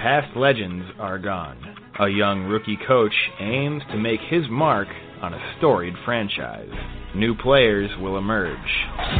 [0.00, 1.60] past legends are gone.
[2.00, 4.88] A young rookie coach aims to make his mark
[5.20, 6.72] on a storied franchise.
[7.12, 8.70] New players will emerge.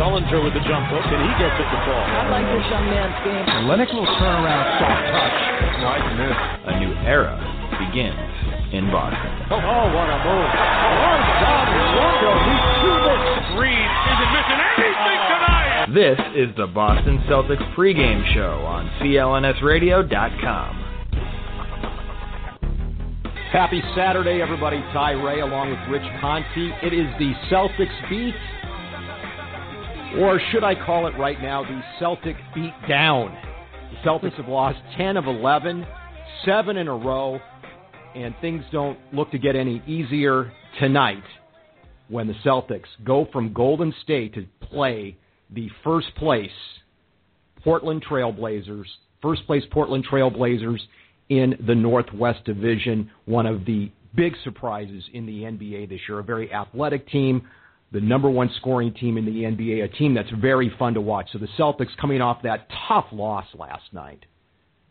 [0.00, 2.00] Sullinger with the jump hook, and he gets it to fall.
[2.00, 3.68] I like this young man's game.
[3.68, 5.36] Lennox will turn around soft touch.
[5.84, 6.38] Nice miss.
[6.64, 7.36] A new era
[7.76, 8.32] begins
[8.72, 9.52] in Boston.
[9.52, 10.48] Oh, oh what a move.
[10.48, 12.32] One down Rondo.
[12.40, 13.28] He's two missed.
[13.52, 15.60] Green isn't missing anything tonight.
[15.92, 20.79] This is the Boston Celtics pregame show on CLNSradio.com.
[23.52, 24.78] Happy Saturday, everybody.
[24.92, 26.70] Ty Ray along with Rich Conti.
[26.84, 28.36] It is the Celtics beat,
[30.20, 33.36] or should I call it right now, the Celtic beat down.
[33.90, 35.84] The Celtics have lost 10 of 11,
[36.44, 37.40] seven in a row,
[38.14, 41.24] and things don't look to get any easier tonight
[42.06, 45.16] when the Celtics go from Golden State to play
[45.52, 46.50] the first place
[47.64, 48.86] Portland Trailblazers,
[49.20, 50.78] first place Portland Trailblazers
[51.30, 56.18] in the Northwest Division, one of the big surprises in the NBA this year.
[56.18, 57.48] A very athletic team,
[57.92, 61.28] the number one scoring team in the NBA, a team that's very fun to watch.
[61.32, 64.26] So the Celtics coming off that tough loss last night,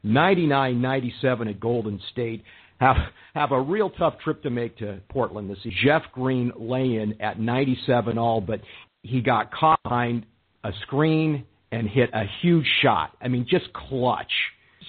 [0.06, 2.44] 99-97 at Golden State,
[2.80, 2.96] have
[3.34, 5.78] have a real tough trip to make to Portland this season.
[5.84, 8.62] Jeff Green lay in at 97 all, but
[9.04, 10.26] he got caught behind
[10.64, 13.16] a screen and hit a huge shot.
[13.22, 14.32] I mean, just clutch.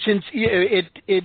[0.06, 1.24] Since it it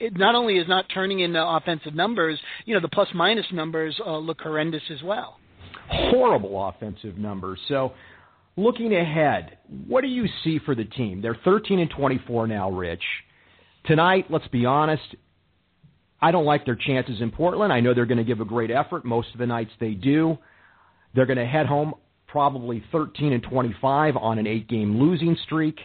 [0.00, 3.98] it not only is not turning into offensive numbers, you know, the plus minus numbers
[4.04, 5.38] uh, look horrendous as well.
[5.88, 7.58] Horrible offensive numbers.
[7.68, 7.92] So,
[8.56, 11.20] looking ahead, what do you see for the team?
[11.20, 13.02] They're 13 and 24 now, Rich.
[13.86, 15.02] Tonight, let's be honest,
[16.20, 17.72] I don't like their chances in Portland.
[17.72, 19.04] I know they're going to give a great effort.
[19.04, 20.38] Most of the nights they do.
[21.14, 21.94] They're going to head home
[22.26, 25.78] probably 13 and 25 on an eight game losing streak.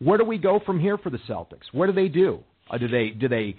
[0.00, 1.72] Where do we go from here for the Celtics?
[1.72, 2.40] What do they do?
[2.70, 3.56] Uh, do they do they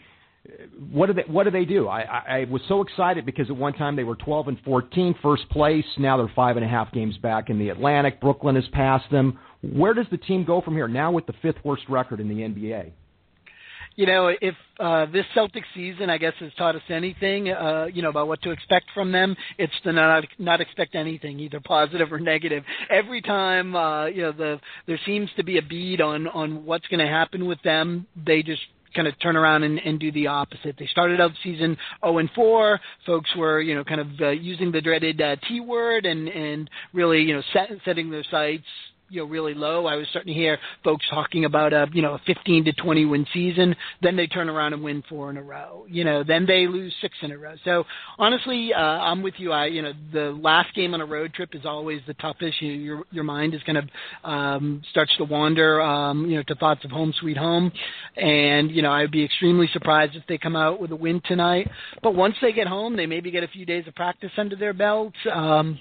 [0.92, 1.88] what do they what do they do?
[1.88, 5.16] I, I, I was so excited because at one time they were 12 and 14,
[5.22, 5.86] first place.
[5.98, 8.22] Now they're five and a half games back in the Atlantic.
[8.22, 9.40] Brooklyn has passed them.
[9.62, 10.88] Where does the team go from here?
[10.88, 12.92] Now with the fifth worst record in the NBA.
[13.98, 18.02] You know, if uh, this Celtic season, I guess, has taught us anything, uh, you
[18.02, 22.12] know, about what to expect from them, it's to not not expect anything, either positive
[22.12, 22.66] or negative.
[22.90, 26.86] Every time, uh, you know, the there seems to be a bead on on what's
[26.88, 28.64] going to happen with them, they just
[28.96, 30.76] kind of turn around and, and do the opposite.
[30.80, 32.80] They started out season 0 and 4.
[33.06, 36.70] Folks were, you know, kind of uh, using the dreaded uh, T word and and
[36.94, 38.66] really, you know, set, setting their sights
[39.10, 39.86] you know really low.
[39.86, 43.06] I was starting to hear folks talking about a you know a 15 to 20
[43.06, 43.76] win season.
[44.02, 45.86] Then they turn around and win four in a row.
[45.90, 47.56] You know, then they lose six in a row.
[47.64, 47.84] So
[48.18, 49.52] honestly, uh, I'm with you.
[49.52, 52.62] I you know the last game on a road trip is always the toughest.
[52.62, 53.90] You, your your mind is kind of
[54.24, 55.82] um, starts to wander.
[55.82, 57.72] Um, you know, to thoughts of home sweet home,
[58.16, 61.70] and you know I'd be extremely surprised if they come out with a win tonight.
[62.02, 64.74] But once they get home, they maybe get a few days of practice under their
[64.74, 65.14] belt.
[65.32, 65.80] Um,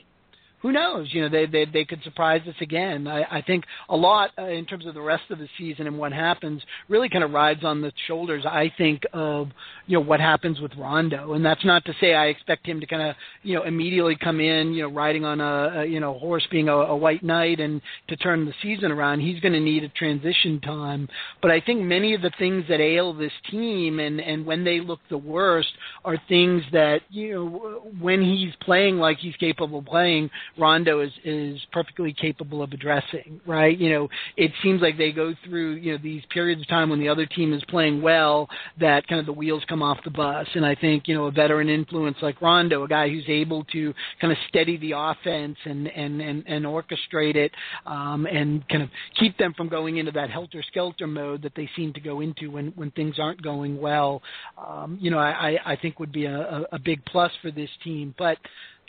[0.65, 1.09] who knows?
[1.13, 3.07] You know, they they they could surprise us again.
[3.07, 5.99] I, I think a lot uh, in terms of the rest of the season and
[5.99, 8.47] what happens really kind of rides on the shoulders.
[8.47, 9.49] I think of
[9.87, 12.87] you know what happens with Rondo, and that's not to say I expect him to
[12.87, 16.19] kind of you know immediately come in, you know, riding on a, a you know
[16.19, 19.21] horse being a, a white knight and to turn the season around.
[19.21, 21.11] He's going to need a transition time.
[21.43, 24.81] But I think many of the things that ail this team and and when they
[24.81, 25.69] look the worst
[26.07, 31.13] are things that you know when he's playing like he's capable of playing Rondo is
[31.25, 33.77] is perfectly capable of addressing, right?
[33.77, 37.01] You know, it seems like they go through you know these periods of time when
[37.01, 38.49] the other team is playing well
[38.81, 41.31] that kind of the wheels come off the bus, and I think you know a
[41.31, 45.87] veteran influence like Rondo, a guy who's able to kind of steady the offense and
[45.89, 47.53] and and, and orchestrate it,
[47.87, 51.69] um, and kind of keep them from going into that helter skelter mode that they
[51.77, 54.23] seem to go into when when things aren't going well.
[54.59, 58.15] Um, you know, I I think would be a, a big plus for this team,
[58.19, 58.39] but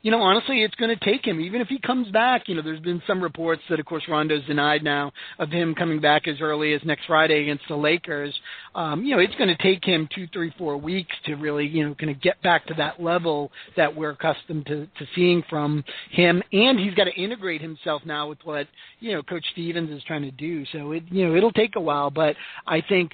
[0.06, 2.44] you know, honestly, it's going to take him, even if he comes back.
[2.46, 6.00] You know, there's been some reports that, of course, Rondo's denied now of him coming
[6.00, 8.32] back as early as next Friday against the Lakers.
[8.76, 11.88] Um, you know, it's going to take him two, three, four weeks to really, you
[11.88, 15.84] know, kind of get back to that level that we're accustomed to, to seeing from
[16.12, 16.44] him.
[16.54, 18.68] And he's got to integrate himself now with what,
[19.00, 20.66] you know, Coach Stevens is trying to do.
[20.72, 22.36] So, it, you know, it'll take a while, but
[22.68, 23.14] I think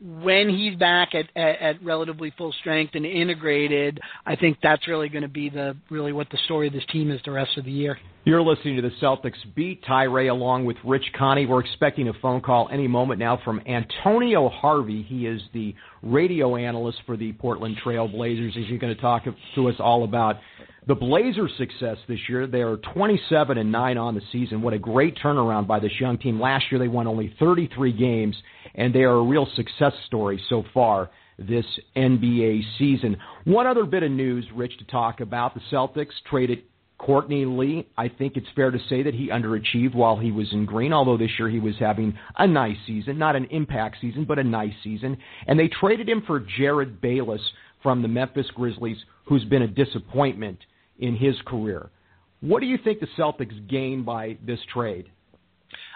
[0.00, 5.08] when he's back at, at, at relatively full strength and integrated, I think that's really
[5.08, 7.64] going to be the really what the story of this team is the rest of
[7.64, 7.98] the year.
[8.28, 9.82] You're listening to the Celtics beat.
[9.86, 11.46] Ty Ray along with Rich Conti.
[11.46, 15.02] We're expecting a phone call any moment now from Antonio Harvey.
[15.02, 18.52] He is the radio analyst for the Portland Trail Blazers.
[18.54, 20.36] He's going to talk to us all about
[20.86, 22.46] the Blazers' success this year.
[22.46, 24.60] They are 27 and 9 on the season.
[24.60, 26.38] What a great turnaround by this young team.
[26.38, 28.36] Last year they won only 33 games,
[28.74, 31.08] and they are a real success story so far
[31.38, 31.64] this
[31.96, 33.16] NBA season.
[33.44, 35.54] One other bit of news, Rich, to talk about.
[35.54, 36.64] The Celtics traded
[36.98, 40.66] Courtney Lee, I think it's fair to say that he underachieved while he was in
[40.66, 44.38] green, although this year he was having a nice season, not an impact season, but
[44.38, 45.16] a nice season.
[45.46, 47.40] And they traded him for Jerryd Bayless
[47.82, 50.58] from the Memphis Grizzlies, who's been a disappointment
[50.98, 51.90] in his career.
[52.40, 55.08] What do you think the Celtics gain by this trade?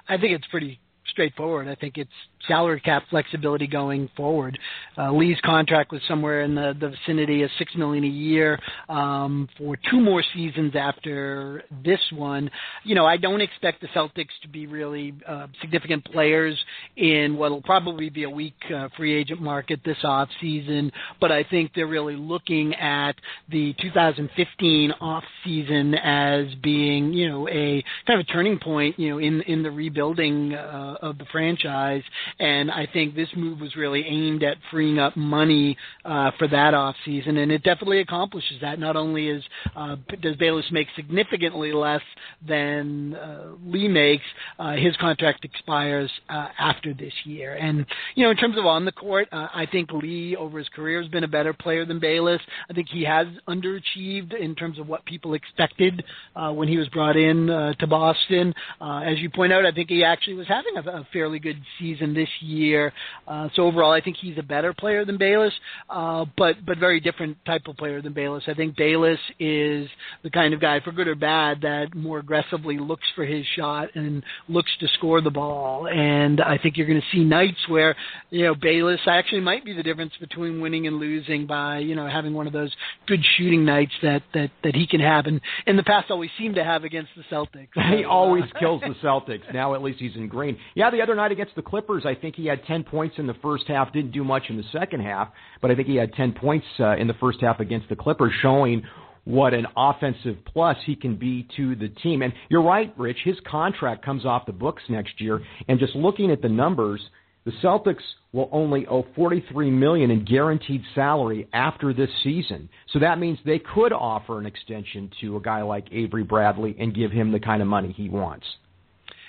[0.09, 1.69] I think it's pretty straightforward.
[1.69, 2.11] I think it's
[2.49, 4.59] salary cap flexibility going forward.
[4.97, 8.59] Uh, Lee's contract was somewhere in the, the vicinity of six million a year
[8.89, 12.51] um, for two more seasons after this one.
[12.85, 16.59] You know, I don't expect the Celtics to be really uh, significant players
[16.97, 21.33] in what will probably be a weak uh, free agent market this off season, but
[21.33, 23.13] I think they're really looking at
[23.51, 29.11] the 2015 off season as being, you know, a kind of a turning point, you
[29.11, 32.03] know, in in the rebuilding uh, of the franchise
[32.39, 36.75] and I think this move was really aimed at freeing up money uh, for that
[36.75, 38.79] off season, and it definitely accomplishes that.
[38.79, 39.43] Not only is
[39.77, 42.03] uh, does Bayless make significantly less
[42.47, 44.25] than uh, Lee makes,
[44.59, 47.55] uh, his contract expires uh, after this year.
[47.55, 50.69] And you know, in terms of on the court, uh, I think Lee over his
[50.71, 52.41] career has been a better player than Bayless.
[52.71, 56.05] I think he has underachieved in terms of what people expected
[56.35, 58.55] uh, when he was brought in uh, to Boston.
[58.81, 61.61] Uh, as you point out, I think he actually was having a, a fairly good
[61.79, 62.93] season this year.
[63.27, 65.53] Uh, so overall, I think he's a better player than Bayless,
[65.89, 68.45] uh, but but very different type of player than Bayless.
[68.47, 69.89] I think Bayless is
[70.23, 73.89] the kind of guy, for good or bad, that more aggressively looks for his shot
[73.95, 75.87] and looks to score the ball.
[75.89, 77.97] And I think you're going to see nights where
[78.31, 82.07] you know Bayless actually might be the difference between winning and losing by you know
[82.07, 82.73] having one of those
[83.07, 86.57] good shooting nights that that that he can have, and in the past always seemed
[86.57, 87.69] to have against the Celtics.
[87.97, 89.53] he always kills the Celtics.
[89.53, 90.59] Now at least he's in green.
[90.75, 93.35] Yeah, the other night against the Clippers, I think he had 10 points in the
[93.43, 95.29] first half, didn't do much in the second half,
[95.63, 98.33] but I think he had 10 points uh, in the first half against the Clippers,
[98.43, 98.83] showing
[99.25, 102.21] what an offensive plus he can be to the team.
[102.21, 106.31] And you're right, Rich, his contract comes off the books next year, and just looking
[106.31, 107.01] at the numbers,
[107.47, 112.69] the Celtics will only owe 43 million in guaranteed salary after this season.
[112.93, 116.95] So that means they could offer an extension to a guy like Avery Bradley and
[116.95, 118.47] give him the kind of money he wants.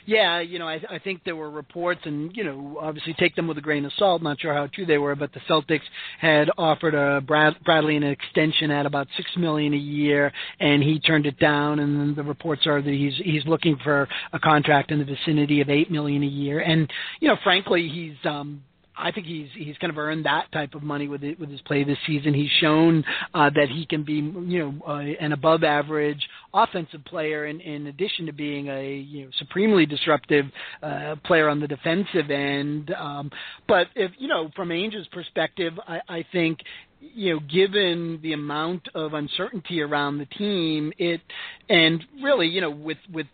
[0.05, 3.47] Yeah, you know, I, I think there were reports, and you know, obviously take them
[3.47, 4.21] with a grain of salt.
[4.21, 5.81] Not sure how true they were, but the Celtics
[6.19, 10.99] had offered a Brad, Bradley an extension at about six million a year, and he
[10.99, 11.79] turned it down.
[11.79, 15.69] And the reports are that he's he's looking for a contract in the vicinity of
[15.69, 16.59] eight million a year.
[16.59, 16.91] And
[17.21, 18.63] you know, frankly, he's um,
[18.97, 21.61] I think he's he's kind of earned that type of money with it, with his
[21.61, 22.33] play this season.
[22.33, 23.03] He's shown
[23.33, 26.21] uh, that he can be you know uh, an above average
[26.53, 30.45] offensive player in, in addition to being a you know supremely disruptive
[30.81, 32.93] uh, player on the defensive end.
[32.97, 33.31] Um,
[33.67, 36.59] but if you know from Ainge's perspective, I, I think
[37.13, 41.21] you know, given the amount of uncertainty around the team, it
[41.69, 43.27] and really, you know, with with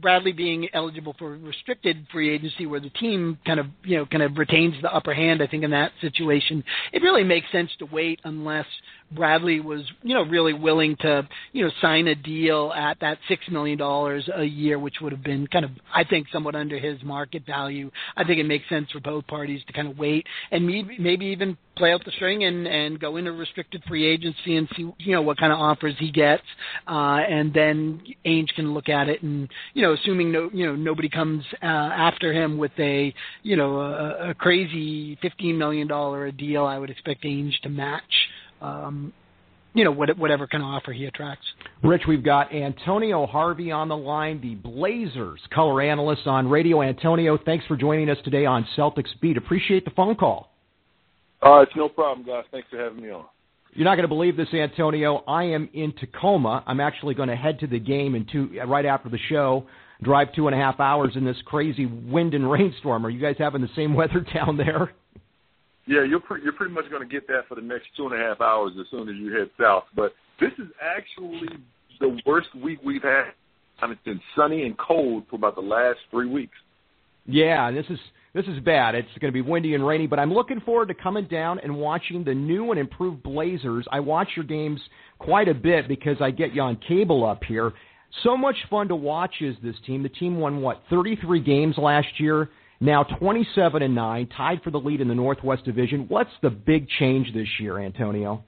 [0.00, 4.22] Bradley being eligible for restricted free agency, where the team kind of you know kind
[4.22, 5.42] of retains the upper hand.
[5.42, 8.66] I think in that situation, it really makes sense to wait unless
[9.12, 13.42] Bradley was, you know, really willing to, you know, sign a deal at that six
[13.48, 17.02] million dollars a year, which would have been kind of, I think, somewhat under his
[17.02, 17.90] market value.
[18.16, 21.26] I think it makes sense for both parties to kind of wait and maybe, maybe
[21.26, 25.12] even play out the string and and go into restricted free agency and see, you
[25.12, 26.42] know, what kind of offers he gets,
[26.88, 30.76] uh, and then Ainge can look at it and, you know, assuming no, you know,
[30.76, 36.26] nobody comes uh, after him with a, you know, a, a crazy fifteen million dollar
[36.26, 38.02] a deal, I would expect Ainge to match
[38.60, 39.12] um,
[39.74, 41.44] you know, whatever kind of offer he attracts.
[41.82, 46.80] Rich, we've got Antonio Harvey on the line, the Blazers color analyst on radio.
[46.80, 49.36] Antonio, thanks for joining us today on Celtics Beat.
[49.36, 50.53] Appreciate the phone call.
[51.44, 52.44] Uh, it's no problem, guys.
[52.50, 53.26] Thanks for having me on.
[53.74, 55.22] You're not going to believe this, Antonio.
[55.28, 56.64] I am in Tacoma.
[56.66, 59.66] I'm actually going to head to the game in two right after the show.
[60.02, 63.04] Drive two and a half hours in this crazy wind and rainstorm.
[63.04, 64.92] Are you guys having the same weather down there?
[65.86, 68.14] Yeah, you're pre- you're pretty much going to get that for the next two and
[68.14, 69.84] a half hours as soon as you head south.
[69.94, 71.48] But this is actually
[72.00, 73.32] the worst week we've had.
[73.82, 76.56] I mean, it's been sunny and cold for about the last three weeks.
[77.26, 77.98] Yeah, this is
[78.34, 78.96] this is bad.
[78.96, 81.76] It's going to be windy and rainy, but I'm looking forward to coming down and
[81.76, 83.86] watching the new and improved Blazers.
[83.92, 84.80] I watch your games
[85.20, 87.72] quite a bit because I get you on cable up here.
[88.24, 90.02] So much fun to watch is this team.
[90.02, 92.50] The team won what 33 games last year.
[92.80, 96.06] Now 27 and 9, tied for the lead in the Northwest Division.
[96.08, 98.42] What's the big change this year, Antonio?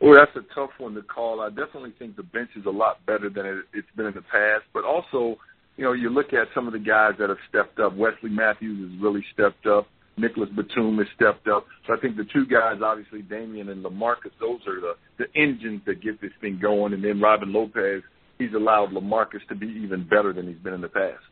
[0.00, 1.40] Well, that's a tough one to call.
[1.40, 4.22] I definitely think the bench is a lot better than it, it's been in the
[4.22, 4.64] past.
[4.72, 5.38] But also,
[5.76, 7.96] you know, you look at some of the guys that have stepped up.
[7.96, 9.86] Wesley Matthews has really stepped up.
[10.16, 11.66] Nicholas Batum has stepped up.
[11.86, 15.82] So I think the two guys, obviously Damian and Lamarcus, those are the the engines
[15.86, 16.92] that get this thing going.
[16.92, 18.02] And then Robin Lopez,
[18.38, 21.22] he's allowed Lamarcus to be even better than he's been in the past.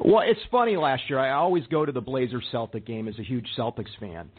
[0.00, 1.18] Well, it's funny last year.
[1.18, 4.30] I always go to the Blazers Celtic game as a huge Celtics fan.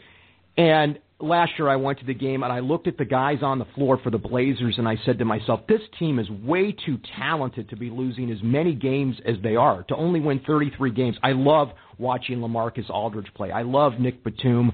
[0.56, 3.58] And last year I went to the game and I looked at the guys on
[3.58, 6.98] the floor for the Blazers and I said to myself, this team is way too
[7.18, 11.16] talented to be losing as many games as they are, to only win 33 games.
[11.22, 13.50] I love watching LaMarcus Aldridge play.
[13.50, 14.72] I love Nick Batum,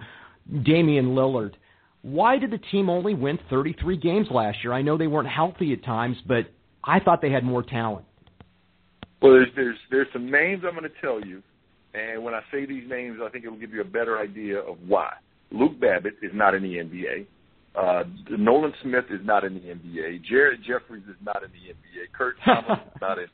[0.64, 1.54] Damian Lillard.
[2.02, 4.72] Why did the team only win 33 games last year?
[4.72, 6.46] I know they weren't healthy at times, but
[6.84, 8.06] I thought they had more talent.
[9.20, 11.42] Well, there's there's there's some names I'm going to tell you,
[11.94, 14.58] and when I say these names, I think it will give you a better idea
[14.60, 15.14] of why.
[15.50, 17.26] Luke Babbitt is not in the NBA.
[17.76, 20.24] Uh, Nolan Smith is not in the NBA.
[20.24, 22.12] Jared Jeffries is not in the NBA.
[22.16, 23.26] Kurt Thomas is not in.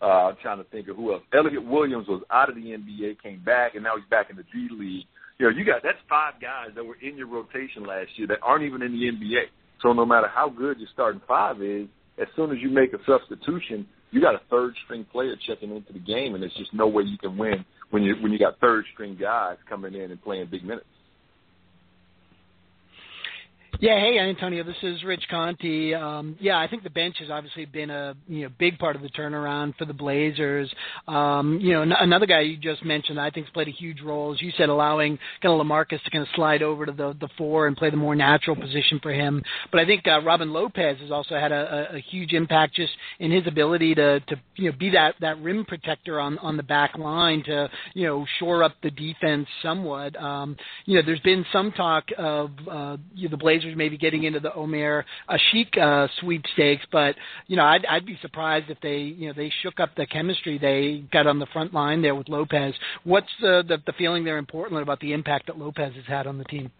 [0.00, 1.22] Uh, I'm trying to think of who else.
[1.32, 4.44] Elliot Williams was out of the NBA, came back, and now he's back in the
[4.44, 5.06] D League.
[5.38, 8.38] You know, you got that's five guys that were in your rotation last year that
[8.42, 9.44] aren't even in the NBA.
[9.82, 11.88] So no matter how good your starting five is,
[12.20, 15.92] as soon as you make a substitution, you got a third string player checking into
[15.92, 18.58] the game, and there's just no way you can win when you when you got
[18.60, 20.86] third string guys coming in and playing big minutes.
[23.80, 25.94] Yeah, hey Antonio, this is Rich Conti.
[25.94, 29.02] Um, yeah, I think the bench has obviously been a you know big part of
[29.02, 30.72] the turnaround for the Blazers.
[31.06, 34.00] Um, you know, n- another guy you just mentioned, I think, has played a huge
[34.00, 37.16] role, as you said, allowing kind of Lamarcus to kind of slide over to the
[37.20, 39.44] the four and play the more natural position for him.
[39.70, 42.92] But I think uh, Robin Lopez has also had a, a, a huge impact just
[43.20, 46.64] in his ability to to you know be that that rim protector on on the
[46.64, 50.20] back line to you know shore up the defense somewhat.
[50.20, 54.24] Um, you know, there's been some talk of uh, you know, the Blazers maybe getting
[54.24, 57.14] into the Omer Asik uh, sweepstakes, but
[57.46, 60.58] you know I'd, I'd be surprised if they you know they shook up the chemistry
[60.58, 62.74] they got on the front line there with Lopez.
[63.04, 66.26] What's the the, the feeling there in Portland about the impact that Lopez has had
[66.26, 66.70] on the team?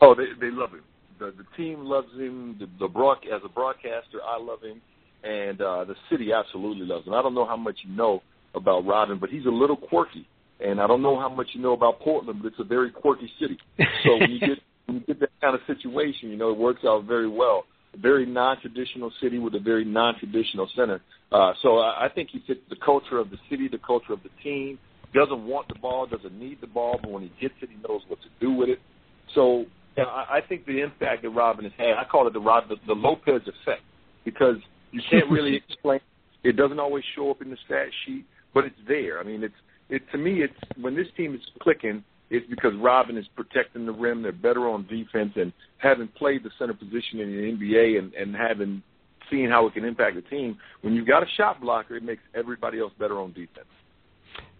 [0.00, 0.82] Oh, they they love him.
[1.18, 2.56] The the team loves him.
[2.58, 4.80] The, the broad as a broadcaster, I love him,
[5.22, 7.14] and uh, the city absolutely loves him.
[7.14, 8.22] I don't know how much you know
[8.54, 10.26] about Robin, but he's a little quirky.
[10.64, 13.30] And I don't know how much you know about Portland, but it's a very quirky
[13.40, 13.58] city.
[14.04, 14.58] So when you get
[14.92, 17.64] when you get that kind of situation, you know, it works out very well.
[17.94, 21.00] A very non-traditional city with a very non-traditional center.
[21.30, 24.22] Uh, so I, I think he fits the culture of the city, the culture of
[24.22, 24.78] the team.
[25.14, 28.00] Doesn't want the ball, doesn't need the ball, but when he gets it, he knows
[28.08, 28.78] what to do with it.
[29.34, 32.40] So yeah, I, I think the impact that Robin has had, I call it the
[32.40, 33.82] Rob, the, the Lopez effect,
[34.24, 34.56] because
[34.90, 36.00] you can't really explain.
[36.44, 39.20] It doesn't always show up in the stat sheet, but it's there.
[39.20, 39.54] I mean, it's
[39.90, 40.42] it to me.
[40.42, 44.22] It's when this team is clicking, it's because Robin is protecting the rim.
[44.22, 48.34] They're better on defense, and having played the center position in the NBA and, and
[48.34, 48.82] having
[49.30, 52.22] seen how it can impact the team, when you've got a shot blocker, it makes
[52.34, 53.66] everybody else better on defense.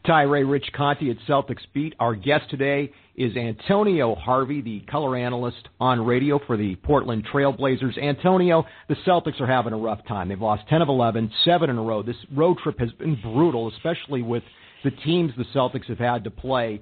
[0.06, 1.94] Ty Ray Rich Conti at Celtics Beat.
[1.98, 7.96] Our guest today is Antonio Harvey, the color analyst on radio for the Portland Trailblazers.
[8.02, 10.28] Antonio, the Celtics are having a rough time.
[10.28, 12.02] They've lost 10 of 11, 7 in a row.
[12.02, 14.42] This road trip has been brutal, especially with
[14.84, 16.80] the teams the Celtics have had to play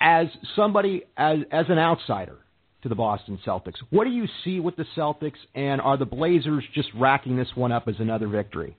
[0.00, 0.26] as
[0.56, 2.38] somebody as as an outsider
[2.82, 6.64] to the Boston Celtics, what do you see with the Celtics, and are the Blazers
[6.74, 8.76] just racking this one up as another victory?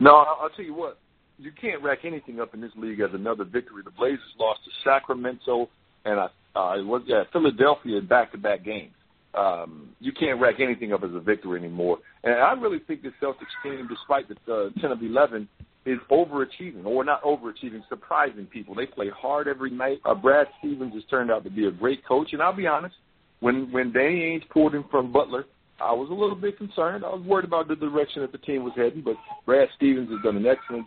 [0.00, 0.98] No, I'll tell you what.
[1.38, 3.82] You can't rack anything up in this league as another victory.
[3.84, 5.68] The Blazers lost to Sacramento
[6.04, 8.92] and uh, uh, it was yeah, Philadelphia in back-to-back games.
[9.34, 11.98] Um, you can't rack anything up as a victory anymore.
[12.22, 15.48] And I really think the Celtics team, despite the uh, 10 of 11,
[15.86, 18.74] is overachieving, or not overachieving, surprising people.
[18.74, 19.98] They play hard every night.
[20.04, 22.94] Uh, Brad Stevens has turned out to be a great coach, and I'll be honest,
[23.40, 25.44] when when Danny Ainge pulled him from Butler,
[25.80, 27.04] I was a little bit concerned.
[27.04, 30.20] I was worried about the direction that the team was heading, but Brad Stevens has
[30.22, 30.86] done an excellent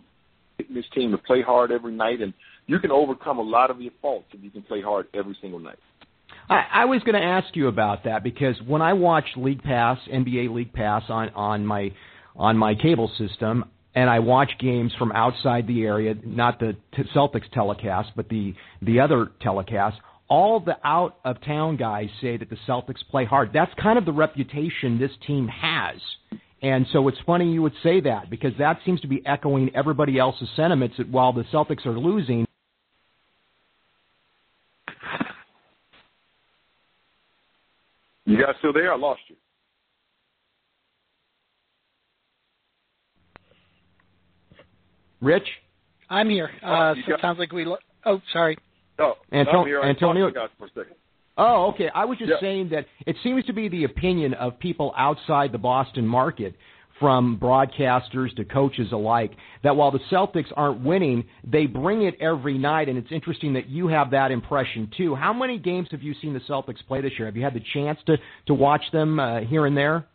[0.74, 2.32] this team to play hard every night, and
[2.66, 5.60] you can overcome a lot of your faults if you can play hard every single
[5.60, 5.78] night.
[6.50, 9.98] I, I was going to ask you about that because when I watch League Pass,
[10.12, 11.92] NBA League Pass on on my
[12.36, 13.64] on my cable system,
[13.94, 16.76] and I watch games from outside the area, not the
[17.14, 19.96] Celtics telecast, but the the other telecast.
[20.28, 23.50] All the out of town guys say that the Celtics play hard.
[23.54, 25.96] That's kind of the reputation this team has.
[26.60, 30.18] And so it's funny you would say that because that seems to be echoing everybody
[30.18, 32.46] else's sentiments that while the Celtics are losing,
[38.28, 38.92] You guys still there?
[38.92, 39.36] I lost you.
[45.20, 45.46] Rich?
[46.10, 46.50] I'm here.
[46.62, 47.64] Oh, Uh, you so it got- sounds like we.
[47.64, 48.56] Lo- oh, sorry.
[48.98, 49.82] No, Anto- I'm here.
[49.82, 50.94] Antonio- for a second.
[51.36, 51.88] Oh, okay.
[51.94, 52.40] I was just Yeah.
[52.40, 56.54] saying that it seems to be the opinion of people outside the Boston market,
[56.98, 59.30] from broadcasters to coaches alike,
[59.62, 63.68] that while the Celtics aren't winning, they bring it every night, and it's interesting that
[63.68, 65.14] you have that impression too.
[65.14, 67.26] How many games have you seen the Celtics play this year?
[67.26, 70.06] Have you had the chance to to watch them uh, here and there?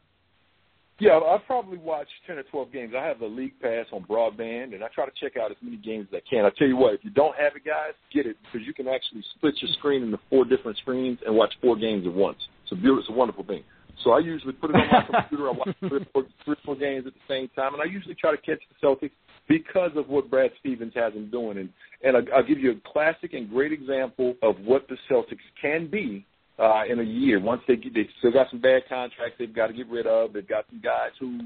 [1.04, 2.94] Yeah, I probably watch ten or twelve games.
[2.98, 5.76] I have the league pass on broadband, and I try to check out as many
[5.76, 6.46] games as I can.
[6.46, 8.88] I tell you what, if you don't have it, guys, get it because you can
[8.88, 12.38] actually split your screen into four different screens and watch four games at once.
[12.64, 13.64] It's a beautiful, it's a wonderful thing.
[14.06, 15.50] So I usually put it on my computer.
[15.50, 17.86] I watch three or, four, three or four games at the same time, and I
[17.86, 19.12] usually try to catch the Celtics
[19.50, 21.58] because of what Brad Stevens has them doing.
[21.58, 21.70] And
[22.02, 25.88] and I, I'll give you a classic and great example of what the Celtics can
[25.88, 26.26] be
[26.60, 27.40] uh, in a year.
[27.40, 30.34] Once they get, they still got some bad contracts they've got to get rid of.
[30.34, 31.40] They've got some guys who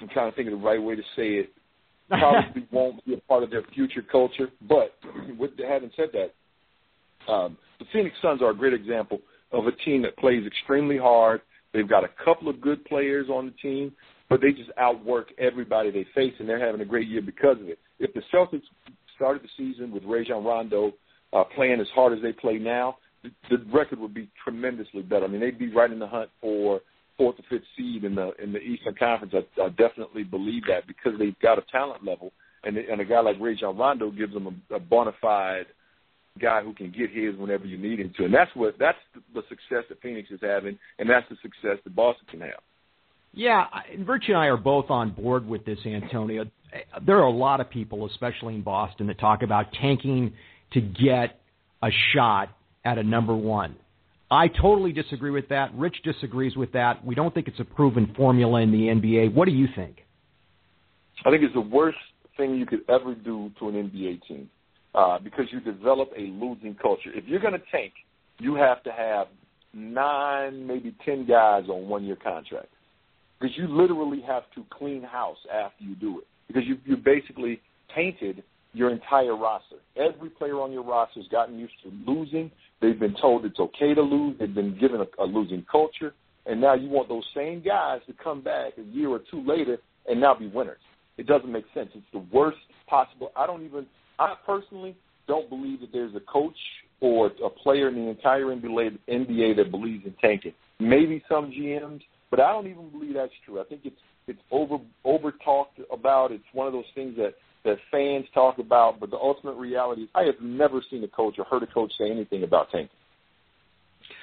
[0.00, 1.50] I'm trying to think of the right way to say it.
[2.08, 4.48] Probably won't be a part of their future culture.
[4.68, 4.94] But
[5.38, 9.20] with having said that, um, the Phoenix Suns are a great example
[9.52, 11.40] of a team that plays extremely hard.
[11.72, 13.92] They've got a couple of good players on the team,
[14.28, 17.68] but they just outwork everybody they face, and they're having a great year because of
[17.68, 17.78] it.
[17.98, 18.62] If the Celtics
[19.14, 20.92] started the season with Rajon Rondo
[21.32, 25.24] uh, playing as hard as they play now, the, record would be tremendously better.
[25.24, 26.80] I mean, they'd be right in the hunt for
[27.16, 29.34] fourth or fifth seed in the in the Eastern Conference.
[29.34, 32.32] I, I definitely believe that because they've got a talent level,
[32.64, 35.66] and and a guy like Rajon Rondo gives them a, a bona fide
[36.40, 38.98] guy who can get his whenever you need him to, and that's what that's
[39.34, 42.60] the, success that Phoenix is having, and that's the success that Boston can have.
[43.34, 43.64] Yeah,
[44.00, 46.44] Virtue and I are both on board with this, Antonio.
[47.06, 50.34] There are a lot of people, especially in Boston, that talk about tanking
[50.72, 51.40] to get
[51.82, 52.50] a shot
[52.84, 53.76] at a number one.
[54.30, 55.74] I totally disagree with that.
[55.74, 57.04] Rich disagrees with that.
[57.04, 59.34] We don't think it's a proven formula in the NBA.
[59.34, 59.98] What do you think?
[61.24, 61.98] I think it's the worst
[62.36, 64.48] thing you could ever do to an NBA team
[64.94, 67.10] uh, because you develop a losing culture.
[67.14, 67.92] If you're going to tank,
[68.38, 69.26] you have to have
[69.74, 72.68] nine, maybe ten guys on one-year contracts
[73.38, 77.60] because you literally have to clean house after you do it because you you basically
[77.94, 79.76] tainted your entire roster.
[79.96, 82.50] Every player on your roster has gotten used to losing.
[82.80, 84.36] They've been told it's okay to lose.
[84.38, 86.14] They've been given a, a losing culture,
[86.46, 89.78] and now you want those same guys to come back a year or two later
[90.08, 90.80] and now be winners.
[91.18, 91.90] It doesn't make sense.
[91.94, 93.30] It's the worst possible.
[93.36, 93.86] I don't even.
[94.18, 94.96] I personally
[95.28, 96.56] don't believe that there's a coach
[97.00, 100.52] or a player in the entire NBA, NBA that believes in tanking.
[100.78, 103.60] Maybe some GMs, but I don't even believe that's true.
[103.60, 103.96] I think it's
[104.26, 106.32] it's over over talked about.
[106.32, 110.08] It's one of those things that that fans talk about, but the ultimate reality is
[110.14, 112.96] I have never seen a coach or heard a coach say anything about tanking.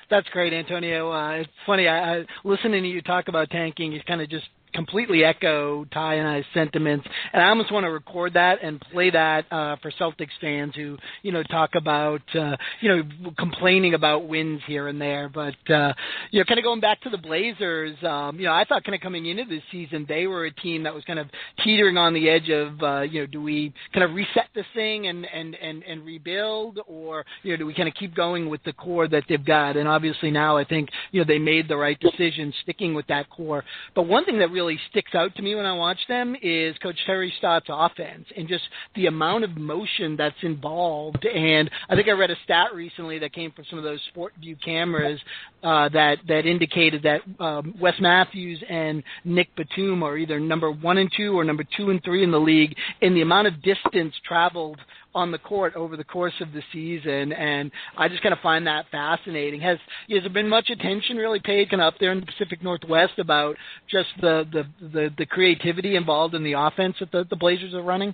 [0.09, 1.11] That's great, Antonio.
[1.11, 1.87] Uh, it's funny.
[1.87, 3.91] I, I listening to you talk about tanking.
[3.91, 7.91] You kind of just completely echo Ty and I's sentiments, and I almost want to
[7.91, 12.55] record that and play that uh, for Celtics fans who you know talk about uh,
[12.81, 15.29] you know complaining about wins here and there.
[15.29, 15.93] But uh,
[16.31, 18.95] you know, kind of going back to the Blazers, um, you know, I thought kind
[18.95, 21.27] of coming into this season they were a team that was kind of
[21.63, 25.07] teetering on the edge of uh, you know, do we kind of reset this thing
[25.07, 28.63] and and and and rebuild, or you know, do we kind of keep going with
[28.63, 29.77] the core that they've got?
[29.77, 33.29] And obviously now I think you know they made the right decision sticking with that
[33.29, 33.63] core.
[33.95, 34.58] But one thing that really
[34.89, 38.63] sticks out to me when I watch them is Coach Terry Stotts' offense and just
[38.95, 41.25] the amount of motion that's involved.
[41.25, 44.57] And I think I read a stat recently that came from some of those SportVU
[44.63, 45.19] cameras
[45.63, 50.97] uh, that that indicated that um, Wes Matthews and Nick Batum are either number one
[50.97, 54.13] and two or number two and three in the league in the amount of distance
[54.27, 54.79] traveled
[55.15, 58.67] on the court over the course of the season, and I just kind of find
[58.67, 59.61] that fascinating.
[59.61, 59.77] Has
[60.09, 63.17] has there been much attention really paid kind of up there in the Pacific Northwest
[63.17, 63.55] about
[63.89, 67.81] just the the the, the creativity involved in the offense that the, the Blazers are
[67.81, 68.13] running?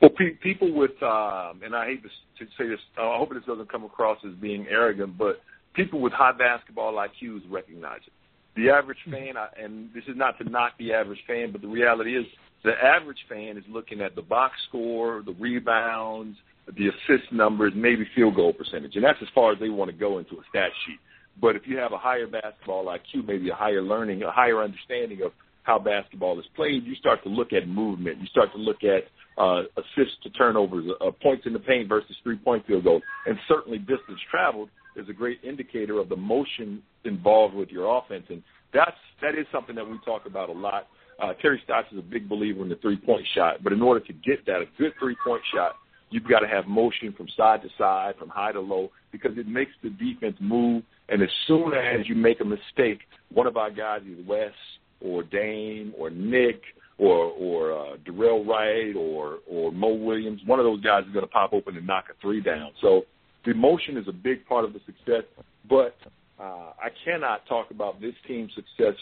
[0.00, 3.44] Well, pe- people with, um, and I hate to, to say this, I hope this
[3.46, 5.40] doesn't come across as being arrogant, but
[5.74, 8.12] people with high basketball IQs recognize it.
[8.56, 11.68] The average fan, I, and this is not to knock the average fan, but the
[11.68, 12.26] reality is
[12.66, 18.04] the average fan is looking at the box score, the rebounds, the assist numbers, maybe
[18.16, 20.70] field goal percentage, and that's as far as they want to go into a stat
[20.84, 20.98] sheet.
[21.40, 25.22] But if you have a higher basketball IQ, maybe a higher learning, a higher understanding
[25.22, 25.30] of
[25.62, 28.18] how basketball is played, you start to look at movement.
[28.20, 29.04] You start to look at
[29.40, 33.78] uh, assists to turnovers, uh, points in the paint versus three-point field goals, and certainly
[33.78, 38.96] distance traveled is a great indicator of the motion involved with your offense, and that's
[39.22, 40.88] that is something that we talk about a lot.
[41.20, 44.12] Uh, Terry Stotts is a big believer in the three-point shot, but in order to
[44.12, 45.72] get that, a good three-point shot,
[46.10, 49.48] you've got to have motion from side to side, from high to low, because it
[49.48, 50.82] makes the defense move.
[51.08, 53.00] And as soon as you make a mistake,
[53.32, 54.52] one of our guys, either Wes
[55.00, 56.62] or Dame or Nick
[56.98, 60.40] or or uh, Dorell Wright or or Mo Williams.
[60.46, 62.70] One of those guys is going to pop open and knock a three down.
[62.80, 63.02] So
[63.44, 65.24] the motion is a big part of the success.
[65.68, 65.96] But
[66.40, 68.94] uh, I cannot talk about this team's success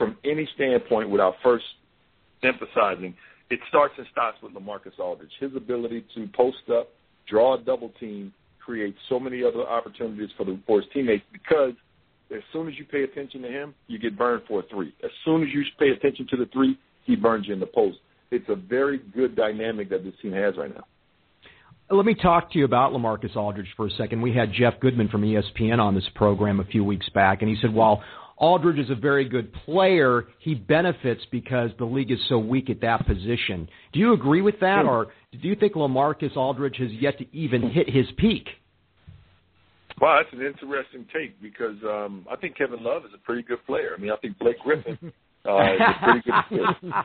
[0.00, 1.64] from any standpoint without first
[2.42, 3.14] emphasizing
[3.50, 5.32] it starts and stops with Lamarcus Aldridge.
[5.40, 6.88] His ability to post up,
[7.28, 8.32] draw a double team,
[8.64, 11.72] create so many other opportunities for the for his teammates because
[12.34, 14.94] as soon as you pay attention to him, you get burned for a three.
[15.02, 17.98] As soon as you pay attention to the three, he burns you in the post.
[18.30, 20.84] It's a very good dynamic that this team has right now.
[21.92, 24.22] Let me talk to you about Lamarcus Aldridge for a second.
[24.22, 27.56] We had Jeff Goodman from ESPN on this program a few weeks back, and he
[27.60, 28.04] said while
[28.40, 32.80] Aldridge is a very good player, he benefits because the league is so weak at
[32.80, 33.68] that position.
[33.92, 37.70] Do you agree with that, or do you think Lamarcus Aldridge has yet to even
[37.70, 38.48] hit his peak?
[40.00, 43.64] Well, that's an interesting take because um, I think Kevin Love is a pretty good
[43.66, 43.90] player.
[43.94, 44.98] I mean, I think Blake Griffin
[45.46, 47.04] uh, is a pretty good player.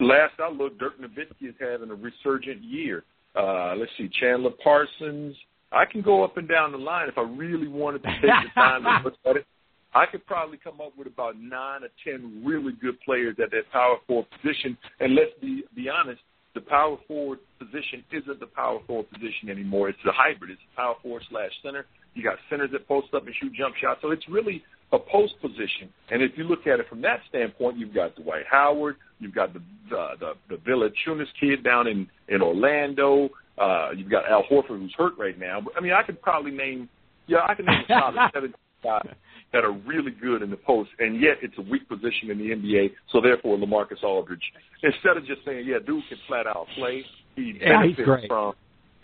[0.00, 3.04] Last I looked, Dirk Nowitzki is having a resurgent year.
[3.36, 5.36] Uh, let's see, Chandler Parsons.
[5.70, 8.50] I can go up and down the line if I really wanted to take the
[8.54, 9.46] time to look at it.
[9.94, 13.70] I could probably come up with about nine or ten really good players at that
[13.72, 14.76] power forward position.
[15.00, 16.20] And let's be be honest,
[16.54, 19.88] the power forward position isn't the power forward position anymore.
[19.88, 20.50] It's the hybrid.
[20.50, 21.86] It's a power forward slash center.
[22.14, 24.00] You got centers that post up and shoot jump shots.
[24.02, 25.90] So it's really a post position.
[26.10, 29.52] And if you look at it from that standpoint, you've got Dwight Howard, you've got
[29.52, 33.28] the the the, the Valanciunas kid down in in Orlando.
[33.58, 35.60] Uh, you've got Al Horford who's hurt right now.
[35.60, 36.88] But I mean, I could probably name
[37.26, 39.14] yeah, I can name a solid seven guys
[39.52, 42.50] that are really good in the post, and yet it's a weak position in the
[42.50, 42.90] NBA.
[43.12, 44.42] So therefore, Lamarcus Aldridge,
[44.82, 47.04] instead of just saying, "Yeah, dude can flat out play,"
[47.36, 48.54] he Yeah, he's benefits from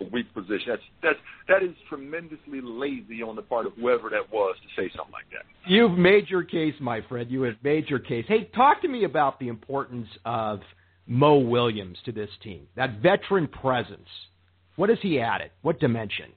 [0.01, 0.69] a weak position.
[0.69, 4.91] That's that's that is tremendously lazy on the part of whoever that was to say
[4.97, 5.45] something like that.
[5.69, 7.31] You've made your case, my friend.
[7.31, 8.25] You have made your case.
[8.29, 10.61] Hey, talk to me about the importance of
[11.07, 12.67] Mo Williams to this team.
[12.77, 14.09] That veteran presence.
[14.77, 15.51] What has he added?
[15.63, 16.33] What dimension?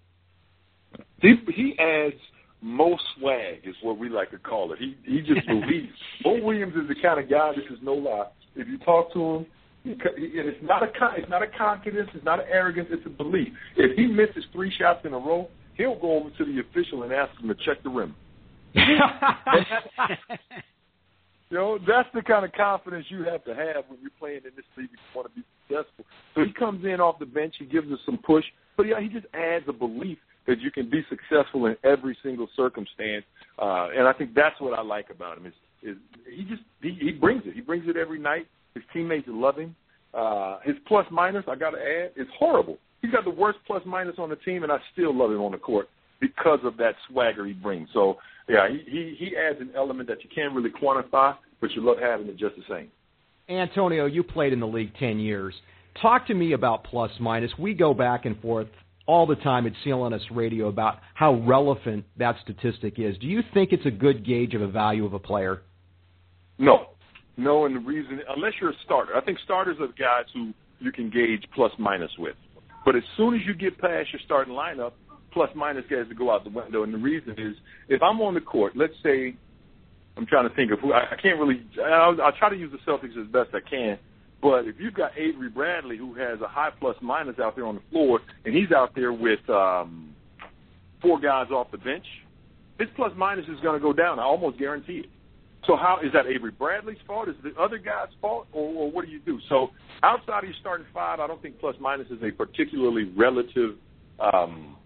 [1.22, 2.16] He he adds
[2.62, 4.80] Mo swag is what we like to call it.
[4.80, 5.94] He he just believes.
[6.26, 7.52] Mo Williams is the kind of guy.
[7.56, 8.28] This is no lie.
[8.56, 9.46] If you talk to him,
[9.84, 13.50] he, it's not a it's not a confidence, it's not an arrogance, it's a belief.
[13.78, 17.14] If he misses three shots in a row, he'll go over to the official and
[17.14, 18.16] ask him to check the rim.
[21.52, 24.52] You know, that's the kind of confidence you have to have when you're playing in
[24.56, 26.06] this league if you want to be successful.
[26.36, 28.46] So he comes in off the bench, he gives us some push,
[28.78, 30.20] but yeah, he just adds a belief
[30.50, 33.24] that you can be successful in every single circumstance.
[33.60, 35.96] Uh, and I think that's what I like about him is, is
[36.28, 37.54] he just he, he brings it.
[37.54, 38.48] He brings it every night.
[38.74, 39.76] His teammates love him.
[40.12, 42.80] Uh, his plus minus, I got to add, is horrible.
[43.04, 45.52] He's got the worst plus minus on the team, and I still love him on
[45.52, 45.88] the court
[46.20, 47.88] because of that swagger he brings.
[47.94, 48.18] So
[48.50, 51.98] yeah, he, he he adds an element that you can't really quantify, but you love
[52.02, 52.90] having it just the same.
[53.56, 55.54] Antonio, you played in the league 10 years.
[56.02, 57.52] Talk to me about plus minus.
[57.58, 58.68] We go back and forth
[59.10, 63.18] all the time at CLNS Radio about how relevant that statistic is.
[63.18, 65.64] Do you think it's a good gauge of a value of a player?
[66.60, 66.90] No,
[67.36, 70.92] no, and the reason unless you're a starter, I think starters are guys who you
[70.92, 72.36] can gauge plus minus with.
[72.86, 74.92] But as soon as you get past your starting lineup,
[75.34, 76.84] plus minus guys to go out the window.
[76.84, 77.56] And the reason is,
[77.88, 79.36] if I'm on the court, let's say
[80.18, 81.64] I'm trying to think of who I, I can't really.
[81.84, 83.98] I'll, I'll try to use the Celtics as best I can.
[84.42, 87.76] But if you've got Avery Bradley, who has a high plus minus out there on
[87.76, 90.16] the floor, and he's out there with um,
[91.02, 92.06] four guys off the bench,
[92.80, 94.20] his plus minus is going to go down.
[94.20, 95.10] I almost guarantee it.
[95.68, 97.28] So how is that Avery Bradley's fault?
[97.28, 99.40] Is the other guy's fault, or, or what do you do?
[99.50, 99.72] So
[100.04, 103.76] outside of your starting five, I don't think plus minus is a particularly relative
[104.20, 104.78] um,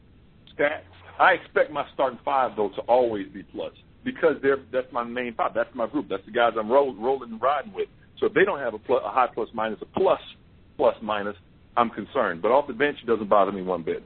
[0.53, 0.83] stat.
[1.19, 5.35] I expect my starting five though to always be plus because they're that's my main
[5.35, 5.51] five.
[5.53, 6.07] That's my group.
[6.09, 7.87] That's the guys I'm roll, rolling and riding with.
[8.23, 10.21] So if they don't have a, plus, a high plus minus, a plus
[10.77, 11.35] plus minus,
[11.75, 12.41] I'm concerned.
[12.41, 14.01] But off the bench, it doesn't bother me one bit.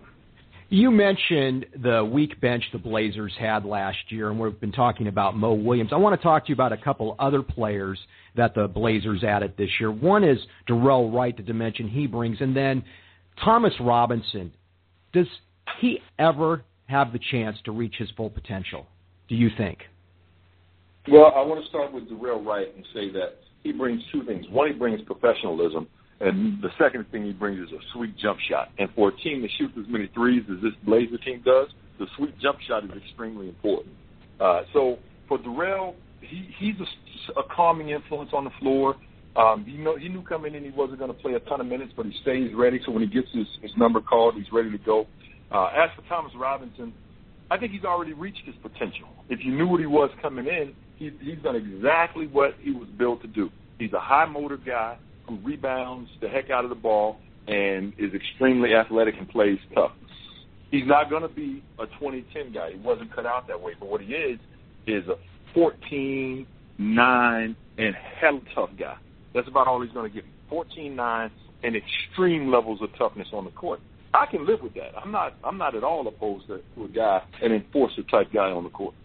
[0.69, 5.37] You mentioned the weak bench the Blazers had last year, and we've been talking about
[5.37, 5.91] Mo Williams.
[5.93, 7.99] I want to talk to you about a couple other players
[8.35, 9.91] that the Blazers added this year.
[9.91, 12.83] One is Dorell Wright, the dimension he brings, and then
[13.45, 14.51] Thomas Robinson.
[15.13, 15.27] Does
[15.79, 18.87] he ever have the chance to reach his full potential?
[19.29, 19.77] Do you think?
[21.07, 23.35] Well, I want to start with Dorell Wright and say that
[23.67, 24.45] he brings two things.
[24.49, 25.87] One, he brings professionalism,
[26.19, 28.69] and the second thing he brings is a sweet jump shot.
[28.79, 31.67] And for a team that shoots as many threes as this Blazer team does,
[31.99, 33.93] the sweet jump shot is extremely important.
[34.39, 38.95] Uh, so for Dorell, he, he's a, a calming influence on the floor.
[39.35, 41.67] Um, he, know, he knew coming in he wasn't going to play a ton of
[41.67, 42.79] minutes, but he stays ready.
[42.85, 45.05] So when he gets his, his number called, he's ready to go.
[45.51, 46.93] Uh, as for Thomas Robinson,
[47.51, 49.07] I think he's already reached his potential.
[49.29, 52.87] If you knew what he was coming in, he, he's done exactly what he was
[52.97, 53.49] built to do.
[53.79, 58.13] He's a high motor guy who rebounds the heck out of the ball and is
[58.13, 59.91] extremely athletic and plays tough.
[60.71, 62.71] He's not going to be a 2010 guy.
[62.71, 63.73] He wasn't cut out that way.
[63.79, 64.39] But what he is
[64.85, 65.15] is a
[65.53, 66.45] 14,
[66.77, 68.97] 9, and hell tough guy.
[69.33, 70.31] That's about all he's going to give you.
[70.49, 71.31] 14, 9,
[71.63, 73.79] and extreme levels of toughness on the court.
[74.13, 74.97] I can live with that.
[74.97, 75.35] I'm not.
[75.43, 78.69] I'm not at all opposed to, to a guy, an enforcer type guy on the
[78.69, 78.95] court.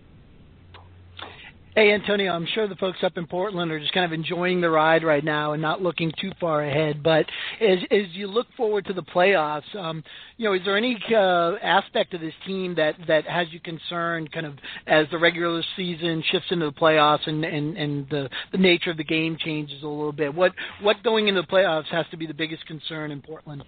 [1.75, 4.69] Hey, Antonio, I'm sure the folks up in Portland are just kind of enjoying the
[4.69, 7.03] ride right now and not looking too far ahead.
[7.03, 7.25] But
[7.63, 10.05] as, as you look forward to the playoffs, um,
[10.37, 14.31] you know, is there any uh, aspect of this team that, that has you concerned
[14.33, 14.53] kind of
[14.87, 18.99] as the regular season shifts into the playoffs and, and, and the, the nature of
[18.99, 20.35] the game changes a little bit?
[20.35, 23.65] What, what going into the playoffs has to be the biggest concern in Portland?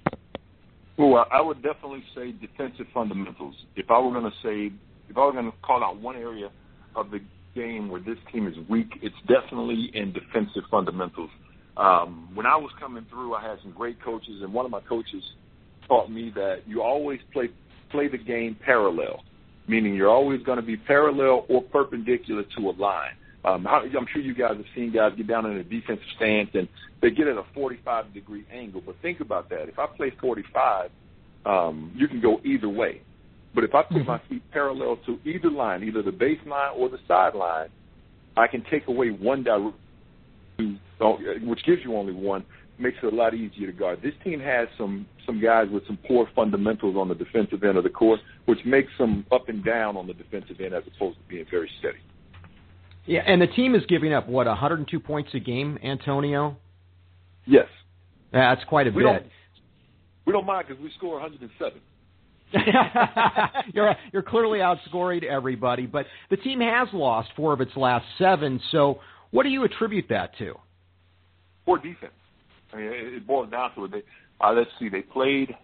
[0.98, 3.54] Well, I would definitely say defensive fundamentals.
[3.76, 4.76] If I were going to say,
[5.08, 6.50] if I were going to call out one area
[6.94, 7.20] of the
[7.54, 11.30] game where this team is weak, it's definitely in defensive fundamentals.
[11.76, 14.80] Um, when I was coming through, I had some great coaches, and one of my
[14.80, 15.22] coaches
[15.88, 17.50] taught me that you always play
[17.90, 19.22] play the game parallel,
[19.68, 23.12] meaning you're always going to be parallel or perpendicular to a line.
[23.44, 26.66] Um, I'm sure you guys have seen guys get down in a defensive stance and
[27.02, 28.82] they get at a 45 degree angle.
[28.84, 29.68] But think about that.
[29.68, 30.90] If I play 45,
[31.44, 33.02] um, you can go either way.
[33.54, 34.06] But if I put mm-hmm.
[34.06, 37.68] my feet parallel to either line, either the baseline or the sideline,
[38.36, 40.80] I can take away one direction,
[41.42, 42.44] which gives you only one,
[42.78, 44.00] makes it a lot easier to guard.
[44.02, 47.84] This team has some some guys with some poor fundamentals on the defensive end of
[47.84, 51.24] the court, which makes them up and down on the defensive end as opposed to
[51.28, 51.98] being very steady.
[53.06, 56.56] Yeah, and the team is giving up what 102 points a game, Antonio.
[57.46, 57.68] Yes,
[58.32, 59.12] that's quite a we bit.
[59.12, 59.26] Don't,
[60.26, 61.80] we don't mind because we score 107.
[63.74, 68.60] you're you're clearly outscoring everybody, but the team has lost four of its last seven.
[68.70, 70.54] So, what do you attribute that to?
[71.64, 72.12] Poor defense.
[72.72, 73.92] I mean, it boils down to it.
[73.92, 74.02] They,
[74.40, 75.54] uh, let's see, they played.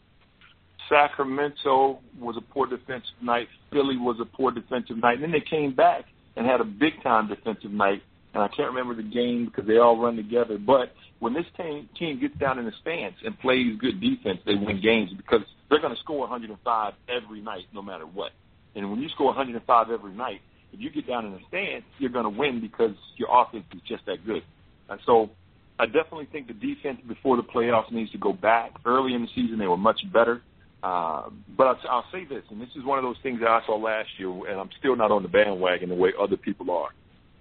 [0.89, 3.47] Sacramento was a poor defensive night.
[3.71, 5.15] Philly was a poor defensive night.
[5.15, 6.05] And then they came back
[6.37, 8.03] and had a big time defensive night.
[8.35, 10.59] And I can't remember the game because they all run together.
[10.59, 14.55] But when this team team gets down in the stance and plays good defense, they
[14.55, 18.33] win games because they're going to score 105 every night, no matter what.
[18.75, 20.41] And when you score 105 every night,
[20.73, 23.81] if you get down in the stance, you're going to win because your offense is
[23.89, 24.43] just that good.
[24.89, 25.31] And so
[25.79, 28.73] I definitely think the defense before the playoffs needs to go back.
[28.85, 30.43] Early in the season, they were much better.
[30.83, 33.61] Uh, but I'll, I'll say this, and this is one of those things that I
[33.67, 36.89] saw last year, and I'm still not on the bandwagon the way other people are.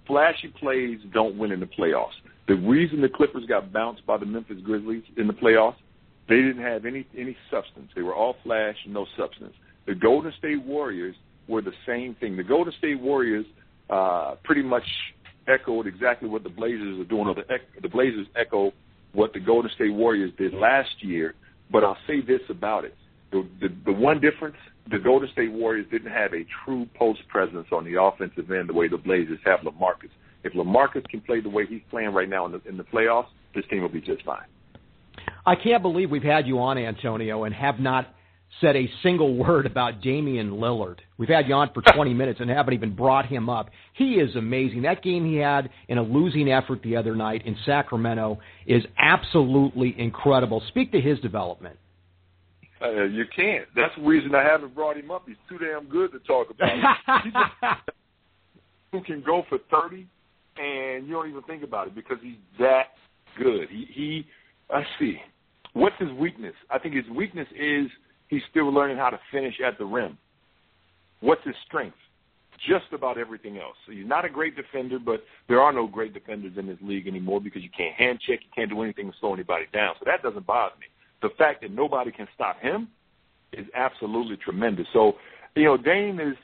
[0.08, 2.18] Flashy plays don't win in the playoffs.
[2.48, 5.76] The reason the Clippers got bounced by the Memphis Grizzlies in the playoffs,
[6.30, 7.90] they didn't have any any substance.
[7.96, 9.54] They were all flash no substance.
[9.88, 11.16] The Golden State Warriors
[11.48, 12.38] were the same thing.
[12.38, 13.46] The Golden State Warriors
[13.90, 14.84] uh, pretty much
[15.48, 17.28] echoed exactly what the Blazers are doing.
[17.28, 17.44] Or the,
[17.82, 18.72] the Blazers echo
[19.14, 21.34] what the Golden State Warriors did last year.
[21.72, 22.96] But I'll say this about it:
[23.32, 24.58] the, the, the one difference,
[24.92, 28.74] the Golden State Warriors didn't have a true post presence on the offensive end the
[28.74, 30.12] way the Blazers have LaMarcus.
[30.44, 33.30] If LaMarcus can play the way he's playing right now in the in the playoffs,
[33.56, 34.46] this team will be just fine.
[35.46, 38.14] I can't believe we've had you on, Antonio, and have not
[38.62, 40.98] said a single word about Damian Lillard.
[41.18, 43.70] We've had you on for 20 minutes and haven't even brought him up.
[43.94, 44.82] He is amazing.
[44.84, 49.96] That game he had in a losing effort the other night in Sacramento is absolutely
[49.98, 50.64] incredible.
[50.68, 51.78] Speak to his development.
[52.82, 53.68] Uh, you can't.
[53.76, 55.24] That's the reason I haven't brought him up.
[55.28, 57.78] He's too damn good to talk about.
[58.92, 60.08] who can go for 30
[60.58, 62.94] and you don't even think about it because he's that
[63.38, 63.70] good.
[63.70, 64.26] He he
[64.74, 65.18] let's see.
[65.74, 66.56] What's his weakness?
[66.70, 67.88] I think his weakness is
[68.28, 70.18] he's still learning how to finish at the rim.
[71.22, 71.98] What's his strength?
[72.68, 73.76] Just about everything else.
[73.86, 77.08] So he's not a great defender, but there are no great defenders in this league
[77.08, 79.96] anymore because you can't hand check, you can't do anything to slow anybody down.
[80.00, 80.88] So that doesn't bother me.
[81.22, 82.90] The fact that nobody can stop him
[83.54, 84.88] is absolutely tremendous.
[84.94, 85.14] So,
[85.56, 86.36] you know, Dame is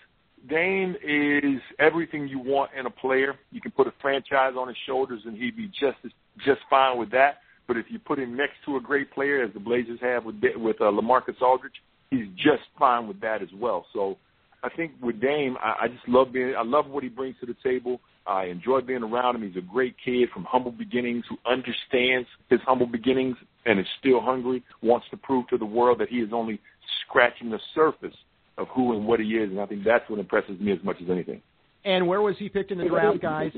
[0.50, 3.36] Dame is everything you want in a player.
[3.52, 5.98] You can put a franchise on his shoulders, and he'd be just
[6.46, 7.40] just fine with that.
[7.68, 10.36] But if you put him next to a great player, as the Blazers have with
[10.56, 13.86] with uh, LaMarcus Aldridge, he's just fine with that as well.
[13.94, 14.18] So
[14.64, 16.54] I think with Dame, I, I just love being.
[16.58, 18.00] I love what he brings to the table.
[18.28, 19.44] I enjoy being around him.
[19.44, 24.22] He's a great kid from humble beginnings who understands his humble beginnings and is still
[24.22, 24.64] hungry.
[24.82, 26.60] Wants to prove to the world that he is only
[27.08, 28.16] scratching the surface
[28.58, 30.98] of who and what he is, and I think that's what impresses me as much
[31.04, 31.42] as anything.
[31.84, 33.52] And where was he picked in the draft, guys?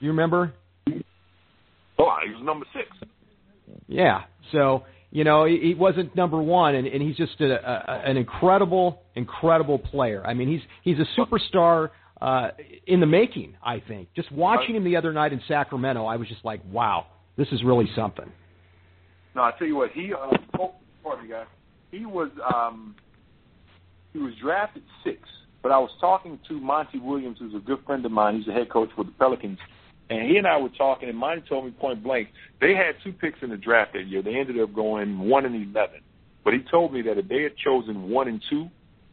[0.00, 0.52] You remember?
[0.86, 2.88] Oh, he was number six.
[3.86, 4.22] Yeah.
[4.52, 8.16] So you know he, he wasn't number one, and, and he's just a, a, an
[8.16, 10.24] incredible, incredible player.
[10.26, 12.50] I mean, he's he's a superstar uh,
[12.86, 13.56] in the making.
[13.62, 14.08] I think.
[14.14, 17.62] Just watching him the other night in Sacramento, I was just like, wow, This is
[17.62, 18.30] really something.
[19.36, 21.46] No, I tell you what, he uh, oh, pardon me, guys.
[21.92, 22.96] He was um,
[24.12, 25.20] he was drafted six,
[25.62, 28.36] but I was talking to Monty Williams, who's a good friend of mine.
[28.36, 29.58] He's the head coach for the Pelicans,
[30.10, 32.28] and he and I were talking, and Monty told me point blank
[32.60, 34.22] they had two picks in the draft that year.
[34.22, 36.00] They ended up going one and eleven,
[36.44, 38.68] but he told me that if they had chosen one and two,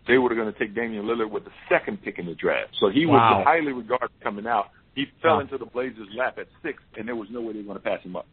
[0.08, 2.76] they were going to take Damian Lillard with the second pick in the draft.
[2.80, 4.68] So he was highly regarded coming out.
[4.94, 5.40] He fell Wow.
[5.42, 7.84] into the Blazers' lap at six, and there was no way they were going to
[7.84, 8.28] pass him up.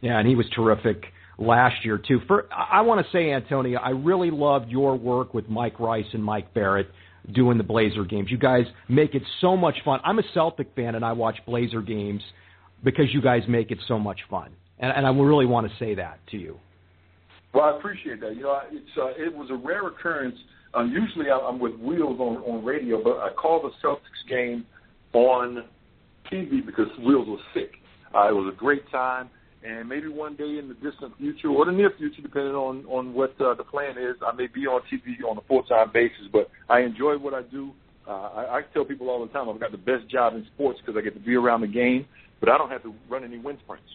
[0.00, 1.04] Yeah, and he was terrific
[1.38, 2.20] last year too.
[2.26, 6.22] For I want to say, Antonio, I really loved your work with Mike Rice and
[6.22, 6.90] Mike Barrett
[7.30, 8.30] doing the Blazer games.
[8.30, 10.00] You guys make it so much fun.
[10.04, 12.22] I'm a Celtic fan, and I watch Blazer games
[12.82, 14.50] because you guys make it so much fun.
[14.78, 16.58] And, and I really want to say that to you.
[17.54, 18.34] Well, I appreciate that.
[18.34, 20.36] You know, it's uh, it was a rare occurrence.
[20.74, 24.64] Um, usually, I'm with Wheels on on radio, but I called the Celtics game
[25.12, 25.64] on
[26.32, 27.72] TV because Wheels was sick.
[28.14, 29.28] Uh, it was a great time,
[29.64, 33.14] and maybe one day in the distant future or the near future, depending on on
[33.14, 36.26] what uh, the plan is, I may be on TV on a full time basis.
[36.32, 37.72] But I enjoy what I do.
[38.06, 40.80] Uh, I, I tell people all the time I've got the best job in sports
[40.80, 42.06] because I get to be around the game,
[42.40, 43.86] but I don't have to run any wind sprints.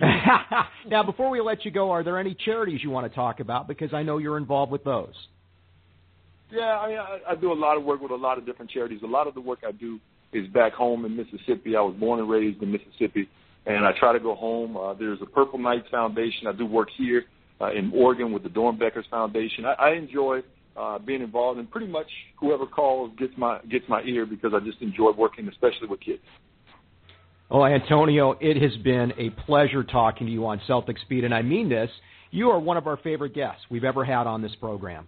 [0.88, 3.66] now, before we let you go, are there any charities you want to talk about?
[3.68, 5.14] Because I know you're involved with those.
[6.50, 9.00] Yeah, I, I, I do a lot of work with a lot of different charities.
[9.02, 9.98] A lot of the work I do
[10.32, 11.76] is back home in Mississippi.
[11.76, 13.28] I was born and raised in Mississippi,
[13.66, 14.76] and I try to go home.
[14.76, 16.46] Uh, there's a Purple Knights Foundation.
[16.46, 17.24] I do work here
[17.60, 19.64] uh, in Oregon with the Doernbecher's Foundation.
[19.64, 20.40] I, I enjoy
[20.76, 22.06] uh, being involved, and pretty much
[22.38, 26.22] whoever calls gets my gets my ear because I just enjoy working, especially with kids.
[27.50, 31.42] Oh, Antonio, it has been a pleasure talking to you on Celtics Beat, and I
[31.42, 31.90] mean this.
[32.32, 35.06] You are one of our favorite guests we've ever had on this program.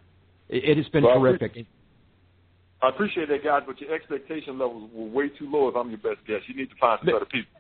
[0.49, 1.67] It, it has been Well, I terrific.
[2.81, 5.99] I appreciate that, guys, but your expectation levels were way too low if I'm your
[5.99, 6.45] best guest.
[6.47, 7.58] You need to find some better people.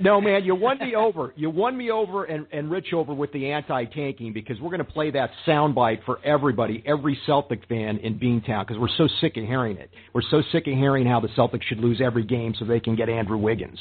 [0.00, 1.32] No, man, you won me over.
[1.36, 4.92] You won me over and, and Rich over with the anti-tanking because we're going to
[4.92, 9.44] play that soundbite for everybody, every Celtic fan in Beantown, because we're so sick of
[9.44, 9.90] hearing it.
[10.12, 12.94] We're so sick of hearing how the Celtics should lose every game so they can
[12.94, 13.78] get Andrew Wiggins.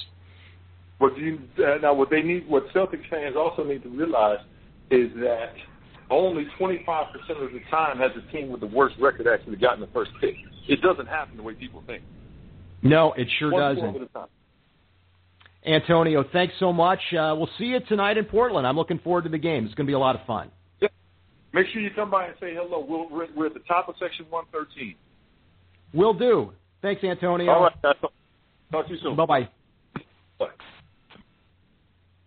[0.99, 4.39] Do you, uh, now, what they need, what Celtics fans also need to realize
[4.91, 5.53] is that
[6.09, 6.75] only 25%
[7.29, 10.35] of the time has the team with the worst record actually gotten the first pick.
[10.67, 12.03] It doesn't happen the way people think.
[12.81, 13.89] No, it sure One doesn't.
[13.89, 14.27] score at a time.
[15.65, 16.99] Antonio, thanks so much.
[17.11, 18.65] Uh, we'll see you tonight in Portland.
[18.65, 19.65] I'm looking forward to the game.
[19.65, 20.49] It's going to be a lot of fun.
[21.51, 22.85] Make sure you come by and say hello.
[22.87, 24.95] We'll, we're, we're at the top of section 113.
[25.93, 26.53] Will do.
[26.81, 27.51] Thanks, Antonio.
[27.51, 27.95] All right, guys.
[28.71, 29.15] Talk to you soon.
[29.15, 29.49] Bye bye.
[30.37, 30.47] Bye.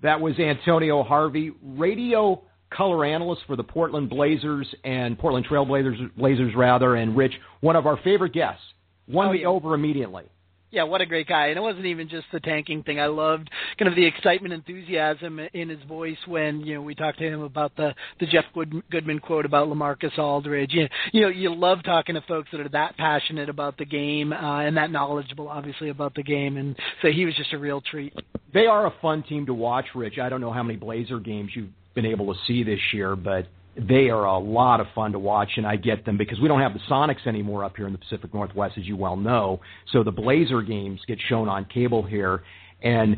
[0.02, 5.98] That was Antonio Harvey, radio color analyst for the Portland Blazers and Portland Trail Blazers,
[6.16, 8.62] Blazers rather, and Rich, one of our favorite guests.
[9.06, 9.46] Won Oh, me yeah.
[9.46, 10.24] over immediately.
[10.72, 11.48] Yeah, what a great guy.
[11.48, 12.98] And it wasn't even just the tanking thing.
[12.98, 17.18] I loved kind of the excitement, enthusiasm in his voice when, you know, we talked
[17.18, 20.72] to him about the, the Jeff Good, Goodman quote about LaMarcus Aldridge.
[20.72, 24.32] You, you know, you love talking to folks that are that passionate about the game
[24.32, 26.56] uh, and that knowledgeable, obviously, about the game.
[26.56, 28.14] And so he was just a real treat.
[28.54, 30.18] They are a fun team to watch, Rich.
[30.18, 33.46] I don't know how many Blazer games you've been able to see this year, but
[33.76, 36.60] they are a lot of fun to watch, and I get them because we don't
[36.60, 39.60] have the Sonics anymore up here in the Pacific Northwest, as you well know.
[39.92, 42.42] So the Blazer games get shown on cable here,
[42.82, 43.16] and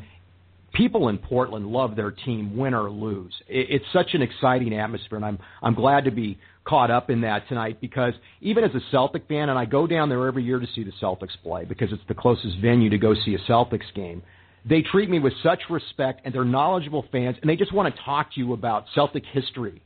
[0.72, 3.32] people in Portland love their team, win or lose.
[3.48, 7.48] It's such an exciting atmosphere, and I'm I'm glad to be caught up in that
[7.48, 10.66] tonight because even as a Celtic fan, and I go down there every year to
[10.74, 14.22] see the Celtics play because it's the closest venue to go see a Celtics game.
[14.66, 18.02] They treat me with such respect, and they're knowledgeable fans, and they just want to
[18.02, 19.82] talk to you about Celtic history.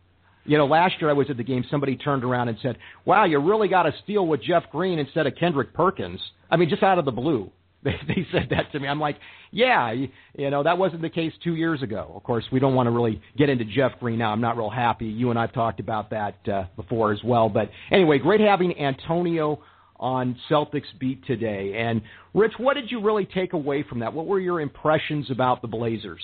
[0.48, 1.62] You know, last year I was at the game.
[1.70, 5.26] Somebody turned around and said, "Wow, you really got to steal with Jeff Green instead
[5.26, 7.50] of Kendrick Perkins." I mean, just out of the blue,
[7.82, 8.88] they, they said that to me.
[8.88, 9.18] I'm like,
[9.50, 10.08] "Yeah, you,
[10.38, 12.90] you know, that wasn't the case two years ago." Of course, we don't want to
[12.90, 14.32] really get into Jeff Green now.
[14.32, 15.04] I'm not real happy.
[15.04, 17.50] You and I've talked about that uh, before as well.
[17.50, 19.60] But anyway, great having Antonio
[20.00, 21.74] on Celtics beat today.
[21.76, 22.00] And
[22.32, 24.14] Rich, what did you really take away from that?
[24.14, 26.22] What were your impressions about the Blazers?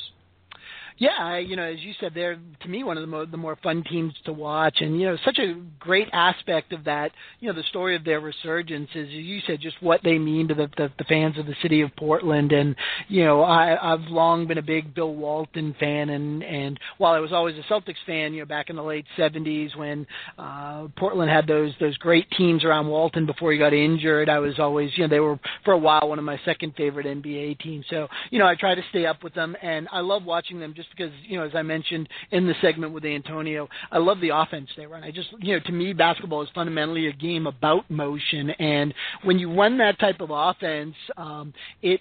[0.97, 3.57] Yeah, you know, as you said, they're to me one of the more the more
[3.65, 7.11] fun teams to watch, and you know, such a great aspect of that.
[7.41, 10.47] You know, the story of their resurgence is, as you said, just what they mean
[10.49, 12.53] to the the, the fans of the city of Portland.
[12.53, 12.77] And
[13.09, 17.19] you know, I, I've long been a big Bill Walton fan, and and while I
[17.19, 20.07] was always a Celtics fan, you know, back in the late '70s when
[20.39, 24.61] uh, Portland had those those great teams around Walton before he got injured, I was
[24.61, 27.85] always, you know, they were for a while one of my second favorite NBA teams.
[27.91, 30.73] So you know, I try to stay up with them, and I love watching them
[30.73, 34.31] just because, you know, as I mentioned in the segment with Antonio, I love the
[34.31, 35.03] offense they run.
[35.03, 39.39] I just, you know, to me, basketball is fundamentally a game about motion, and when
[39.39, 42.01] you run that type of offense, um, it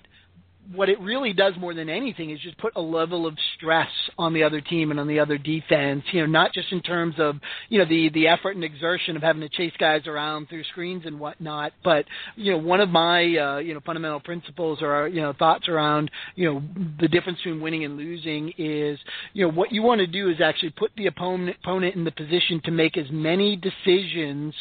[0.71, 4.33] what it really does more than anything is just put a level of stress on
[4.33, 6.03] the other team and on the other defense.
[6.11, 7.35] You know, not just in terms of
[7.69, 11.03] you know the the effort and exertion of having to chase guys around through screens
[11.05, 12.05] and whatnot, but
[12.35, 16.09] you know one of my uh, you know fundamental principles or you know thoughts around
[16.35, 16.63] you know
[16.99, 18.97] the difference between winning and losing is
[19.33, 22.11] you know what you want to do is actually put the opponent opponent in the
[22.11, 24.53] position to make as many decisions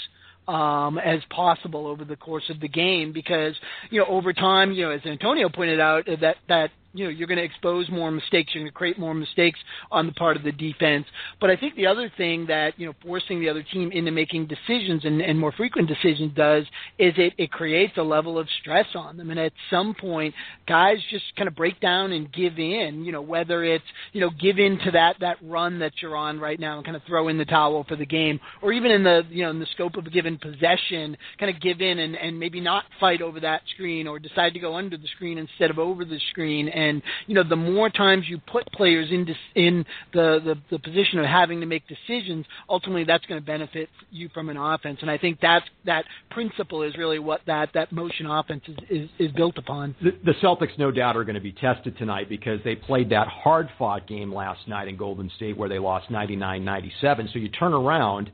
[0.49, 3.55] um, as possible over the course of the game because
[3.90, 7.28] you know over time you know as Antonio pointed out that that you know you're
[7.28, 9.59] going to expose more mistakes, you're going to create more mistakes
[9.90, 11.07] on the part of the defense.
[11.40, 14.47] But I think the other thing that you know forcing the other team into making
[14.47, 16.64] decisions and, and more frequent decisions does
[16.99, 20.34] is it it creates a level of stress on them, and at some point,
[20.66, 23.05] guys just kind of break down and give in.
[23.05, 26.38] You know whether it's you know give in to that that run that you're on
[26.40, 29.03] right now and kind of throw in the towel for the game, or even in
[29.03, 32.16] the you know in the scope of a given possession, kind of give in and
[32.16, 35.70] and maybe not fight over that screen or decide to go under the screen instead
[35.70, 36.68] of over the screen.
[36.83, 41.18] And you know, the more times you put players in in the, the the position
[41.18, 44.99] of having to make decisions, ultimately that's going to benefit you from an offense.
[45.01, 49.09] And I think that's that principle is really what that that motion offense is is,
[49.18, 49.95] is built upon.
[50.03, 53.28] The, the Celtics, no doubt, are going to be tested tonight because they played that
[53.28, 57.33] hard fought game last night in Golden State where they lost 99-97.
[57.33, 58.30] So you turn around,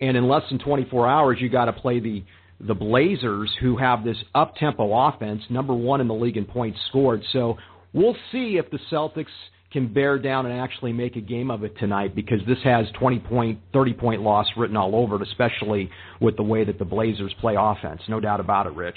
[0.00, 2.24] and in less than 24 hours, you got to play the
[2.60, 6.78] the Blazers, who have this up tempo offense, number one in the league in points
[6.88, 7.22] scored.
[7.32, 7.56] So
[7.92, 9.26] we'll see if the Celtics
[9.70, 13.18] can bear down and actually make a game of it tonight because this has 20
[13.20, 15.90] point, 30 point loss written all over it, especially
[16.20, 18.00] with the way that the Blazers play offense.
[18.08, 18.96] No doubt about it, Rich.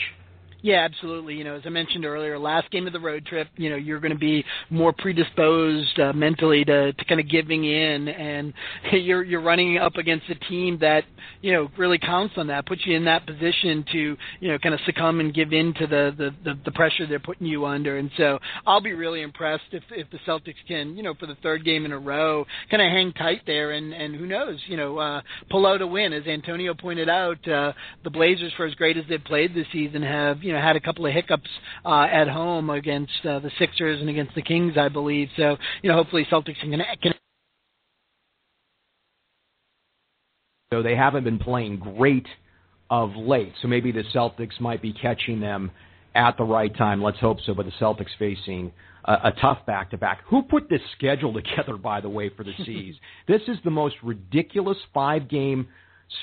[0.63, 1.35] Yeah, absolutely.
[1.35, 3.99] You know, as I mentioned earlier, last game of the road trip, you know, you're
[3.99, 8.53] going to be more predisposed uh, mentally to, to kind of giving in, and
[8.91, 11.03] you're you're running up against a team that
[11.41, 14.75] you know really counts on that, puts you in that position to you know kind
[14.75, 17.97] of succumb and give in to the the, the, the pressure they're putting you under.
[17.97, 18.37] And so
[18.67, 21.85] I'll be really impressed if if the Celtics can, you know, for the third game
[21.85, 25.21] in a row, kind of hang tight there, and and who knows, you know, uh,
[25.49, 26.13] pull out a win.
[26.13, 30.03] As Antonio pointed out, uh, the Blazers, for as great as they've played this season,
[30.03, 31.49] have you you know had a couple of hiccups
[31.85, 35.29] uh, at home against uh, the Sixers and against the Kings, I believe.
[35.37, 36.71] So you know hopefully Celtics can.
[37.01, 37.13] can
[40.73, 42.27] so they haven't been playing great
[42.89, 43.53] of late.
[43.61, 45.71] So maybe the Celtics might be catching them
[46.13, 47.01] at the right time.
[47.01, 47.53] Let's hope so.
[47.53, 48.73] But the Celtics facing
[49.05, 50.19] a, a tough back to back.
[50.29, 52.95] Who put this schedule together, by the way, for the C's?
[53.29, 55.69] this is the most ridiculous five game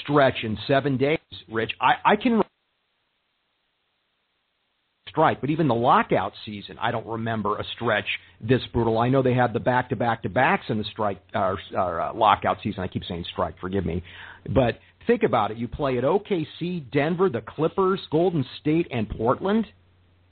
[0.03, 1.18] stretch in seven days,
[1.51, 1.72] Rich.
[1.81, 2.43] I, I can
[5.09, 5.40] strike.
[5.40, 8.06] But even the lockout season, I don't remember a stretch
[8.40, 8.98] this brutal.
[8.98, 12.00] I know they had the back to back to backs in the strike or, or
[12.00, 12.82] uh, lockout season.
[12.82, 14.02] I keep saying strike, forgive me.
[14.48, 15.56] But think about it.
[15.56, 19.66] You play at OKC, Denver, the Clippers, Golden State, and Portland.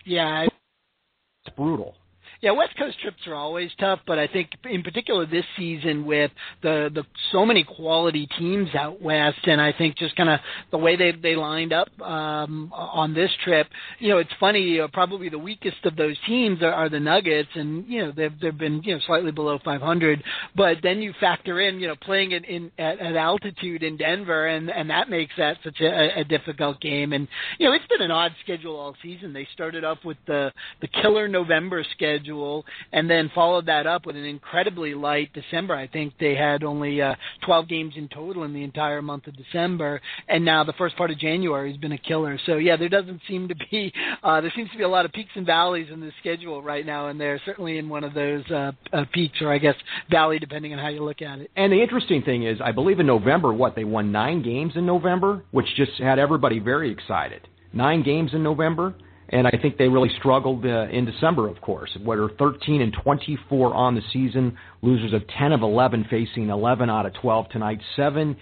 [0.05, 1.95] Yeah, it's brutal.
[2.43, 6.31] Yeah, West Coast trips are always tough, but I think in particular this season with
[6.63, 10.77] the the so many quality teams out west, and I think just kind of the
[10.77, 13.69] way they they lined up um, on this trip,
[13.99, 14.81] you know, it's funny.
[14.81, 18.39] Uh, probably the weakest of those teams are, are the Nuggets, and you know they've
[18.41, 20.23] they've been you know slightly below 500,
[20.55, 24.47] but then you factor in you know playing it in at, at altitude in Denver,
[24.47, 27.15] and and that makes that such a, a difficult game.
[27.15, 27.29] And
[27.59, 29.33] you know it's been an odd schedule all season.
[29.33, 34.07] They started off with the the killer November schedule schedule, and then followed that up
[34.07, 35.75] with an incredibly light December.
[35.75, 37.15] I think they had only uh,
[37.45, 41.11] 12 games in total in the entire month of December, and now the first part
[41.11, 42.39] of January has been a killer.
[42.47, 45.13] So yeah, there doesn't seem to be uh, there seems to be a lot of
[45.13, 48.45] peaks and valleys in the schedule right now, and they're certainly in one of those
[48.51, 49.77] uh, uh, peaks or I guess
[50.11, 51.51] valley, depending on how you look at it.
[51.57, 54.87] And the interesting thing is, I believe in November, what they won nine games in
[54.87, 57.47] November, which just had everybody very excited.
[57.73, 58.95] Nine games in November
[59.29, 61.91] and I think they really struggled uh, in December, of course.
[62.03, 67.07] Where 13 and 24 on the season, losers of 10 of 11, facing 11 out
[67.07, 68.37] of 12 tonight, seven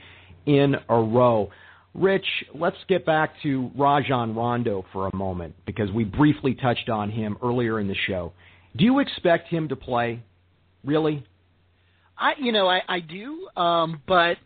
[0.46, 1.50] in a row.
[1.94, 7.10] Rich, let's get back to Rajon Rondo for a moment because we briefly touched on
[7.10, 8.32] him earlier in the show.
[8.76, 10.22] Do you expect him to play?
[10.84, 11.24] Really?
[12.18, 14.36] I, you know, I, I do, um, but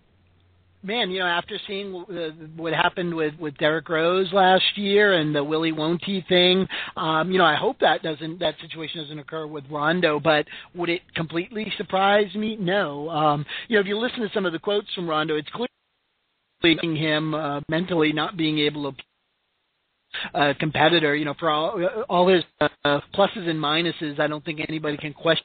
[0.83, 1.93] man, you know, after seeing
[2.57, 6.67] what happened with with Derrick Rose last year and the Willie Won't thing,
[6.97, 10.21] um, you know, I hope that doesn't that situation doesn't occur with Rondo.
[10.21, 12.57] But would it completely surprise me?
[12.57, 13.09] No.
[13.11, 15.69] Um, you know, if you listen to some of the quotes from Rondo, it's clearly
[16.97, 18.99] him uh, mentally not being able to
[20.35, 21.15] uh, competitor.
[21.15, 25.13] You know, for all all his uh, pluses and minuses, I don't think anybody can
[25.13, 25.45] question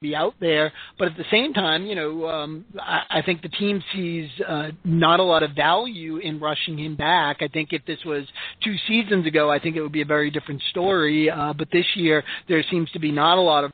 [0.00, 0.72] be out there.
[0.96, 4.68] But at the same time, you know, um, I, I think the team sees uh,
[4.84, 7.38] not a lot of value in rushing him back.
[7.40, 8.24] I think if this was
[8.62, 11.28] two seasons ago, I think it would be a very different story.
[11.28, 13.72] Uh, but this year, there seems to be not a lot of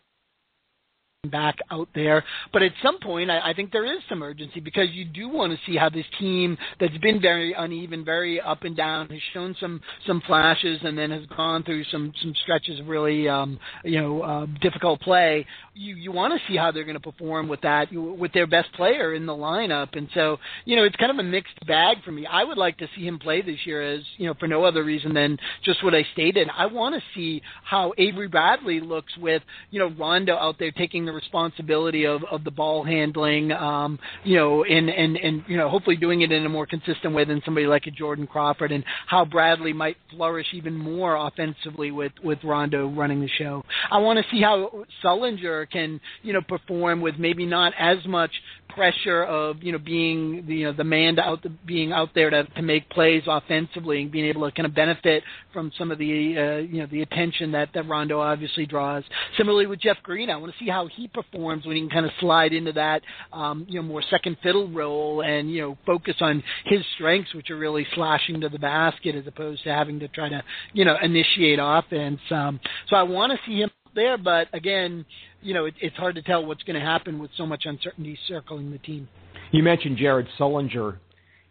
[1.28, 2.24] back out there.
[2.52, 5.52] But at some point, I, I think there is some urgency because you do want
[5.52, 9.54] to see how this team that's been very uneven, very up and down, has shown
[9.60, 14.00] some some flashes, and then has gone through some some stretches of really um, you
[14.00, 15.46] know uh, difficult play.
[15.74, 18.72] You you want to see how they're going to perform with that with their best
[18.74, 22.12] player in the lineup, and so you know it's kind of a mixed bag for
[22.12, 22.26] me.
[22.26, 24.84] I would like to see him play this year as you know for no other
[24.84, 26.48] reason than just what I stated.
[26.56, 31.04] I want to see how Avery Bradley looks with you know Rondo out there taking
[31.04, 35.68] the responsibility of, of the ball handling, um, you know, and, and, and, you know,
[35.68, 38.84] hopefully doing it in a more consistent way than somebody like a Jordan Crawford and
[39.06, 43.62] how Bradley might flourish even more offensively with, with Rondo running the show.
[43.90, 48.32] I want to see how Sullinger can, you know, perform with maybe not as much
[48.74, 52.10] pressure of you know being the you know the man to out the, being out
[52.14, 55.90] there to to make plays offensively and being able to kind of benefit from some
[55.90, 59.04] of the uh, you know the attention that that Rondo obviously draws.
[59.36, 62.06] Similarly with Jeff Green, I want to see how he performs when he can kind
[62.06, 63.02] of slide into that
[63.32, 67.50] um, you know more second fiddle role and you know focus on his strengths, which
[67.50, 70.42] are really slashing to the basket as opposed to having to try to
[70.72, 72.20] you know initiate offense.
[72.30, 75.04] Um, so I want to see him there, but again,
[75.42, 78.18] you know, it, it's hard to tell what's going to happen with so much uncertainty
[78.28, 79.08] circling the team.
[79.52, 80.98] You mentioned Jared Sullinger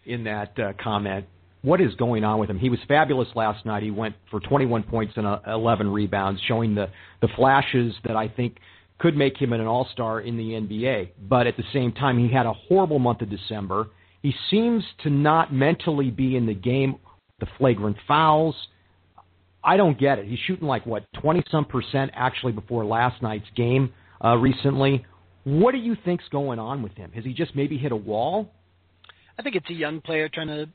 [0.06, 1.26] in that uh, comment.
[1.62, 2.60] What is going on with him?
[2.60, 3.84] He was fabulous last night.
[3.84, 6.90] He went for 21 points and uh, 11 rebounds, showing the
[7.22, 8.58] the flashes that I think
[9.04, 11.10] could make him an all-star in the NBA.
[11.28, 13.90] But at the same time, he had a horrible month of December.
[14.22, 16.96] He seems to not mentally be in the game.
[17.42, 18.56] The flagrant fouls,
[19.62, 20.26] I don't get it.
[20.26, 23.92] He's shooting like what twenty some percent actually before last night's game
[24.24, 25.06] uh, recently.
[25.44, 27.12] What do you think's going on with him?
[27.12, 28.54] Has he just maybe hit a wall?
[29.38, 30.70] I think it's a young player trying to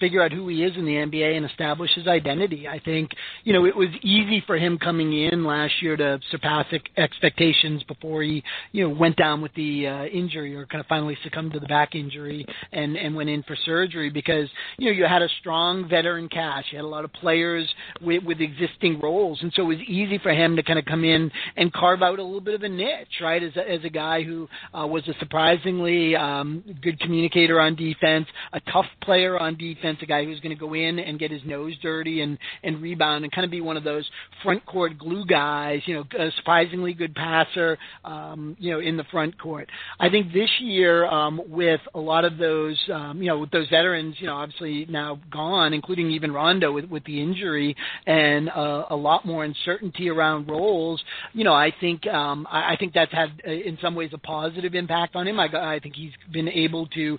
[0.00, 2.66] figure out who he is in the NBA and establish his identity.
[2.66, 3.10] I think,
[3.44, 8.22] you know, it was easy for him coming in last year to surpass expectations before
[8.22, 8.42] he,
[8.72, 11.66] you know, went down with the uh, injury or kind of finally succumbed to the
[11.66, 14.48] back injury and and went in for surgery because,
[14.78, 16.72] you know, you had a strong veteran cast.
[16.72, 17.68] You had a lot of players
[18.00, 21.04] with with existing roles, and so it was easy for him to kind of come
[21.04, 23.42] in and carve out a little bit of a niche, right?
[23.42, 24.48] As a, as a guy who
[24.78, 30.02] uh, was a surprisingly um, good communicator on defense, a tough player on defense defense,
[30.02, 33.24] a guy who's going to go in and get his nose dirty and and rebound
[33.24, 34.08] and kind of be one of those
[34.42, 35.80] front court glue guys.
[35.86, 37.78] You know, a surprisingly good passer.
[38.04, 39.68] Um, you know, in the front court.
[39.98, 43.68] I think this year um, with a lot of those, um, you know, with those
[43.68, 47.76] veterans, you know, obviously now gone, including even Rondo with with the injury
[48.06, 51.02] and uh, a lot more uncertainty around roles.
[51.32, 54.18] You know, I think um, I, I think that's had uh, in some ways a
[54.18, 55.38] positive impact on him.
[55.38, 57.18] I, I think he's been able to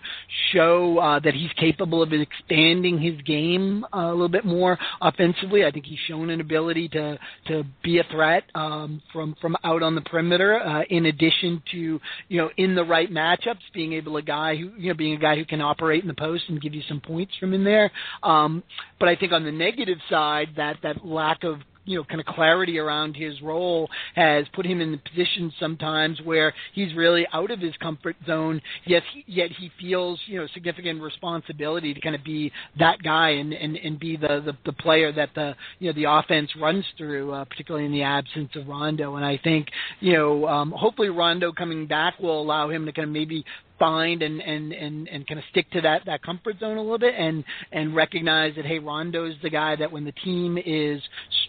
[0.53, 4.77] show uh, that he's capable of expanding expanding his game uh, a little bit more
[5.01, 5.65] offensively.
[5.65, 9.83] I think he's shown an ability to to be a threat um, from from out
[9.83, 10.59] on the perimeter.
[10.59, 14.71] Uh, in addition to you know in the right matchups, being able a guy who
[14.77, 17.01] you know being a guy who can operate in the post and give you some
[17.01, 17.91] points from in there.
[18.23, 18.63] Um,
[18.99, 22.25] but I think on the negative side, that that lack of you know kind of
[22.25, 27.51] clarity around his role has put him in the position sometimes where he's really out
[27.51, 32.15] of his comfort zone yet he, yet he feels you know significant responsibility to kind
[32.15, 35.87] of be that guy and and, and be the, the the player that the you
[35.87, 39.15] know the offense runs through uh, particularly in the absence of Rondo.
[39.15, 39.67] And I think
[39.99, 43.43] you know um, hopefully Rondo coming back will allow him to kind of maybe
[43.79, 46.99] find and and and and kind of stick to that that comfort zone a little
[46.99, 51.01] bit and and recognize that hey Rondo's the guy that when the team is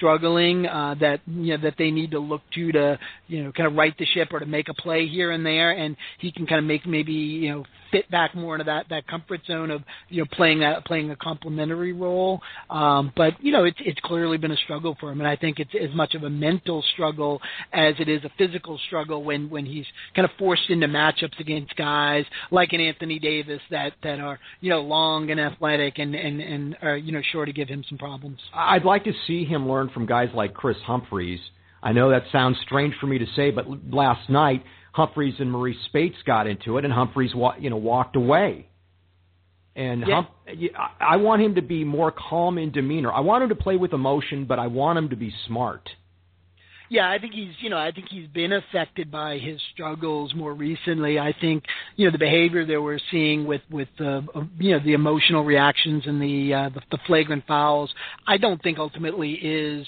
[0.03, 2.99] struggling uh that you know that they need to look to to
[3.29, 5.71] you know kind of right the ship or to make a play here and there
[5.71, 9.07] and he can kind of make maybe you know fit back more into that that
[9.07, 12.41] comfort zone of you know playing that playing a complementary role.
[12.71, 15.61] Um, but you know it's it's clearly been a struggle for him, and I think
[15.61, 17.41] it's as much of a mental struggle
[17.73, 19.85] as it is a physical struggle when when he's
[20.17, 24.71] kind of forced into matchups against guys like an Anthony Davis that that are you
[24.71, 27.99] know long and athletic and and and are you know sure to give him some
[27.99, 28.39] problems.
[28.55, 31.41] I'd like to see him learn from guys like Kris Humphries.
[31.83, 34.63] I know that sounds strange for me to say, but last night
[34.93, 38.69] Humphries and Marreese Speights got into it, and Humphries, you know, walked away.
[39.75, 40.23] And yeah.
[40.23, 40.31] Hump,
[41.01, 43.11] I want him to be more calm in demeanor.
[43.11, 45.89] I want him to play with emotion, but I want him to be smart.
[46.93, 50.53] Yeah, I think he's, you know, I think he's been affected by his struggles more
[50.53, 51.19] recently.
[51.19, 51.65] I think,
[51.97, 54.21] you know, the behavior that we're seeing with with uh,
[54.59, 57.91] you know the emotional reactions and the uh, the, the flagrant fouls,
[58.27, 59.87] I don't think ultimately is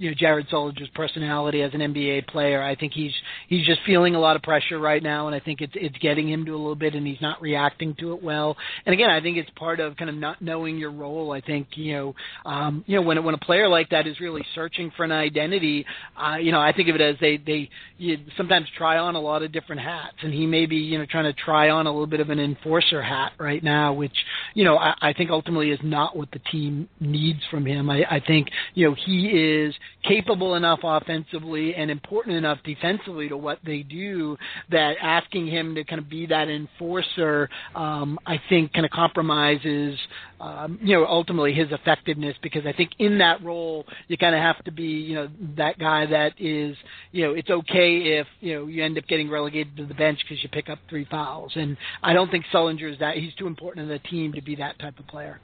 [0.00, 2.62] you know Jared Sullinger's personality as an NBA player.
[2.62, 3.12] I think he's
[3.48, 6.28] he's just feeling a lot of pressure right now, and I think it's it's getting
[6.28, 8.56] him to a little bit, and he's not reacting to it well.
[8.86, 11.32] And again, I think it's part of kind of not knowing your role.
[11.32, 12.14] I think you know
[12.46, 15.84] um, you know when when a player like that is really searching for an identity,
[16.16, 19.20] uh, you know I think of it as they they you sometimes try on a
[19.20, 21.90] lot of different hats, and he may be you know trying to try on a
[21.90, 24.16] little bit of an enforcer hat right now, which
[24.54, 27.90] you know I, I think ultimately is not what the team needs from him.
[27.90, 33.36] I, I think you know he is capable enough offensively and important enough defensively to
[33.36, 34.36] what they do
[34.70, 39.98] that asking him to kind of be that enforcer, um, I think, kind of compromises,
[40.40, 44.40] um, you know, ultimately his effectiveness because I think in that role you kind of
[44.40, 46.76] have to be, you know, that guy that is,
[47.12, 50.18] you know, it's okay if you know you end up getting relegated to the bench
[50.26, 53.16] because you pick up three fouls, and I don't think Sullinger is that.
[53.16, 55.40] He's too important in the team to be that type of player.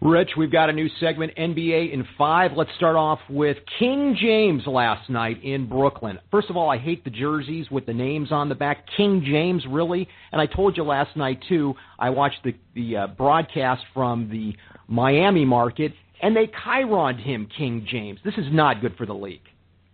[0.00, 2.52] Rich, we've got a new segment, NBA in five.
[2.56, 6.20] Let's start off with King James last night in Brooklyn.
[6.30, 8.84] First of all, I hate the jerseys with the names on the back.
[8.96, 10.06] King James, really?
[10.30, 14.54] And I told you last night, too, I watched the, the uh, broadcast from the
[14.86, 15.92] Miami market,
[16.22, 18.20] and they chironed him King James.
[18.24, 19.42] This is not good for the league.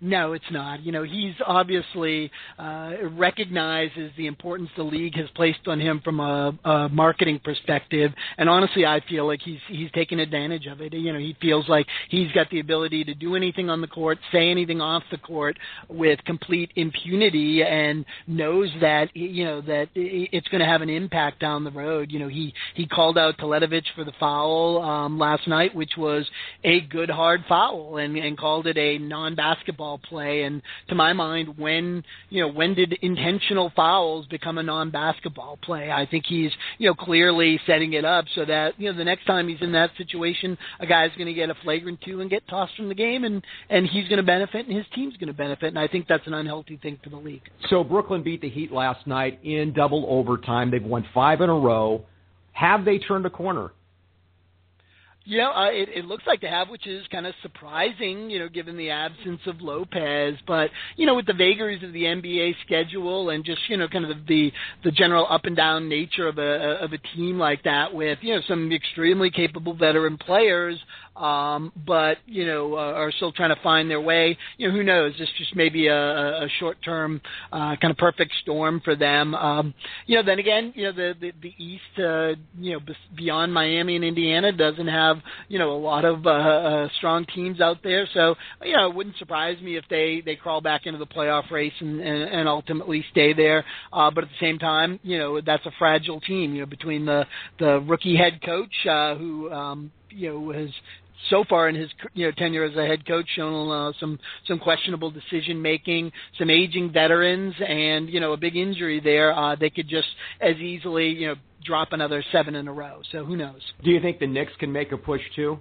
[0.00, 0.84] No, it's not.
[0.84, 6.18] You know, he's obviously uh, recognizes the importance the league has placed on him from
[6.18, 10.92] a, a marketing perspective, and honestly, I feel like he's he's taken advantage of it.
[10.92, 14.18] You know, he feels like he's got the ability to do anything on the court,
[14.32, 15.56] say anything off the court
[15.88, 21.40] with complete impunity, and knows that you know that it's going to have an impact
[21.40, 22.10] down the road.
[22.10, 26.28] You know, he he called out Teletovic for the foul um, last night, which was
[26.64, 30.42] a good hard foul, and and called it a non-basketball foul play.
[30.42, 35.90] And to my mind, when you know when did intentional fouls become a non-basketball play?
[35.90, 39.26] I think he's you know clearly setting it up so that you know the next
[39.26, 42.46] time he's in that situation, a guy's going to get a flagrant two and get
[42.48, 45.34] tossed from the game, and and he's going to benefit, and his team's going to
[45.34, 45.68] benefit.
[45.68, 47.42] And I think that's an unhealthy thing for the league.
[47.70, 50.70] So Brooklyn beat the Heat last night in double overtime.
[50.70, 52.04] They've won five in a row.
[52.52, 53.72] Have they turned a corner?
[55.26, 58.38] You know, uh, it, it looks like they have, which is kind of surprising, you
[58.38, 60.34] know, given the absence of Lopez.
[60.46, 64.04] But you know, with the vagaries of the NBA schedule and just you know, kind
[64.04, 64.52] of the
[64.84, 68.34] the general up and down nature of a of a team like that, with you
[68.34, 70.78] know some extremely capable veteran players,
[71.16, 74.36] um, but you know uh, are still trying to find their way.
[74.56, 75.14] You know, who knows?
[75.18, 77.20] This just maybe a, a short-term
[77.52, 79.34] uh, kind of perfect storm for them.
[79.34, 79.74] Um,
[80.06, 82.80] you know, then again, you know the the, the East, uh, you know,
[83.16, 87.60] beyond Miami and Indiana, doesn't have you know a lot of uh, uh, strong teams
[87.60, 88.08] out there.
[88.12, 91.50] So you know, it wouldn't surprise me if they they crawl back into the playoff
[91.50, 93.64] race and and, and ultimately stay there.
[93.92, 96.54] Uh, but at the same time, you know, that's a fragile team.
[96.54, 97.24] You know, between the
[97.58, 100.70] the rookie head coach uh, who um, you know has
[101.30, 104.58] so far in his you know tenure as a head coach shown uh, some some
[104.58, 109.36] questionable decision making, some aging veterans, and you know a big injury there.
[109.36, 110.08] Uh, they could just
[110.40, 113.00] as easily you know drop another seven in a row.
[113.10, 113.60] So who knows?
[113.82, 115.58] Do you think the Knicks can make a push too?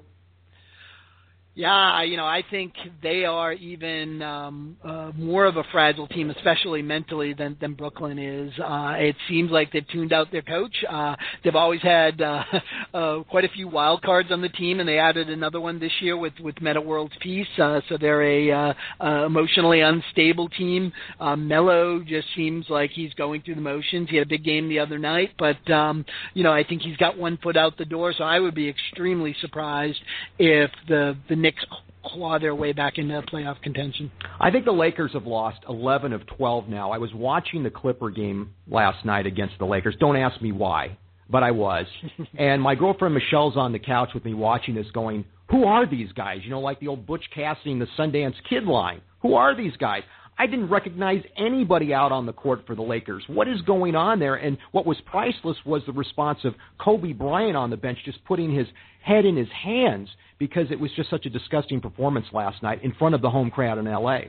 [1.56, 2.74] Yeah, you know, I think
[3.04, 8.18] they are even um, uh, more of a fragile team, especially mentally, than than Brooklyn
[8.18, 8.52] is.
[8.60, 10.76] Uh, it seems like they've tuned out their coach.
[10.90, 12.44] Uh, they've always had uh,
[12.96, 15.92] uh, quite a few wild cards on the team, and they added another one this
[16.02, 17.46] year with with Metta World Peace.
[17.62, 20.92] Uh, so they're a uh, uh, emotionally unstable team.
[21.20, 24.10] Uh, Melo just seems like he's going through the motions.
[24.10, 26.98] He had a big game the other night, but um, you know, I think he's
[26.98, 28.12] got one foot out the door.
[28.18, 30.00] So I would be extremely surprised
[30.40, 31.64] if the the Knicks
[32.06, 34.10] claw their way back into the playoff contention.
[34.40, 36.92] I think the Lakers have lost 11 of 12 now.
[36.92, 39.96] I was watching the Clipper game last night against the Lakers.
[40.00, 40.98] Don't ask me why,
[41.30, 41.86] but I was.
[42.38, 46.14] and my girlfriend Michelle's on the couch with me watching this going, who are these
[46.14, 46.40] guys?
[46.46, 49.02] You know, like the old Butch Cassidy and the Sundance Kid line.
[49.22, 50.04] Who are these guys?
[50.38, 53.24] I didn't recognize anybody out on the court for the Lakers.
[53.28, 54.36] What is going on there?
[54.36, 58.54] And what was priceless was the response of Kobe Bryant on the bench just putting
[58.54, 58.68] his
[59.02, 60.10] head in his hands
[60.40, 63.52] because it was just such a disgusting performance last night in front of the home
[63.52, 64.22] crowd in LA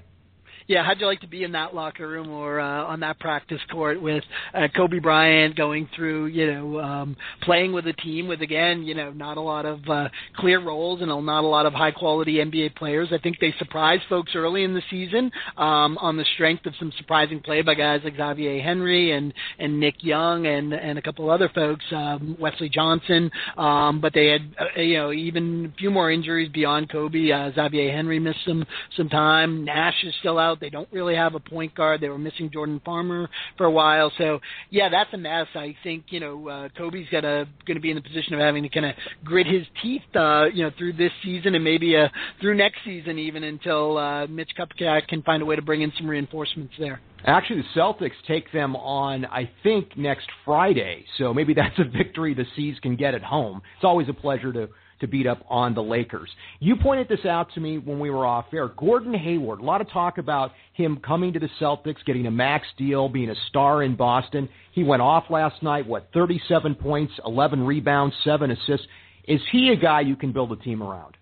[0.67, 3.61] yeah, how'd you like to be in that locker room or uh, on that practice
[3.71, 8.41] court with uh, Kobe Bryant going through, you know, um, playing with a team with
[8.41, 11.75] again, you know, not a lot of uh, clear roles and not a lot of
[11.75, 13.09] high quality NBA players.
[13.13, 16.93] I think they surprised folks early in the season um, on the strength of some
[16.97, 21.31] surprising play by guys like Xavier Henry and and Nick Young and and a couple
[21.31, 23.31] other folks, um, Wesley Johnson.
[23.57, 27.31] Um, but they had, uh, you know, even a few more injuries beyond Kobe.
[27.31, 28.65] Uh, Xavier Henry missed some
[28.97, 29.65] some time.
[29.65, 30.61] Nash is still out out.
[30.61, 32.01] They don't really have a point guard.
[32.01, 34.13] They were missing Jordan Farmar for a while.
[34.19, 34.41] So
[34.71, 35.47] yeah, that's a mess.
[35.55, 38.41] I think you know uh, Kobe's got a going to be in the position of
[38.41, 38.95] having to kind of
[39.25, 42.09] grit his teeth, uh, you know, through this season and maybe uh,
[42.41, 45.93] through next season even until uh, Mitch Kupchak can find a way to bring in
[45.99, 47.01] some reinforcements there.
[47.27, 51.07] Actually, the Celtics take them on, I think, next Friday.
[51.17, 53.63] So maybe that's a victory the C's can get at home.
[53.77, 54.69] It's always a pleasure to
[55.05, 56.31] to beat up on the Lakers.
[56.61, 58.69] You pointed this out to me when we were off air.
[58.69, 62.67] Gordon Hayward, a lot of talk about him coming to the Celtics, getting a max
[62.77, 64.49] deal, being a star in Boston.
[64.73, 68.87] He went off last night, what, 37 points, 11 rebounds, 7 assists.
[69.27, 71.17] Is he a guy you can build a team around?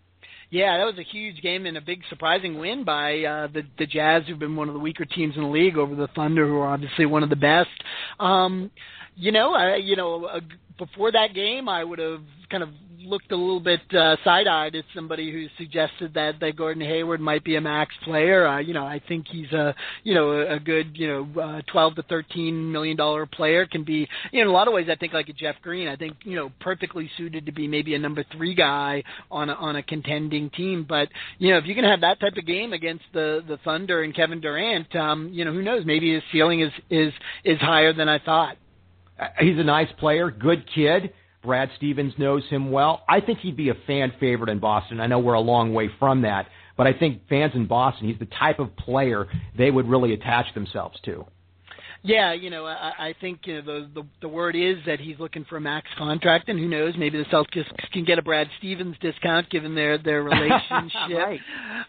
[0.50, 3.86] Yeah, that was a huge game and a big surprising win by uh, the the
[3.86, 6.56] Jazz, who've been one of the weaker teams in the league, over the Thunder, who
[6.56, 7.70] are obviously one of the best.
[8.20, 8.70] Um,
[9.16, 10.40] you know, I, you know, uh,
[10.76, 12.20] before that game, I would have
[12.50, 12.68] kind of
[13.04, 17.44] looked a little bit uh, side-eyed at somebody who suggested that that Gordon Hayward might
[17.44, 18.46] be a max player.
[18.46, 19.74] Uh, you know, I think he's a
[20.04, 23.66] you know a, good you know uh, 12 to 13 million dollar player.
[23.66, 25.88] Can be you know in a lot of ways I think like a Jeff Green.
[25.88, 29.54] I think you know perfectly suited to be maybe a number three guy on a,
[29.54, 30.86] on a contending team.
[30.88, 34.02] But you know if you can have that type of game against the the Thunder
[34.02, 37.12] and Kevin Durant, um, you know who knows maybe his ceiling is is
[37.44, 38.56] is higher than I thought.
[39.38, 41.12] He's a nice player, good kid.
[41.42, 43.02] Brad Stevens knows him well.
[43.08, 45.00] I think he'd be a fan favorite in Boston.
[45.00, 48.18] I know we're a long way from that, but I think fans in Boston, he's
[48.18, 49.26] the type of player
[49.56, 51.26] they would really attach themselves to.
[52.04, 55.18] Yeah, you know, I, I think you know the, the the word is that he's
[55.20, 58.48] looking for a max contract, and who knows, maybe the Celtics can get a Brad
[58.58, 61.16] Stevens discount given their their relationship.
[61.16, 61.40] right.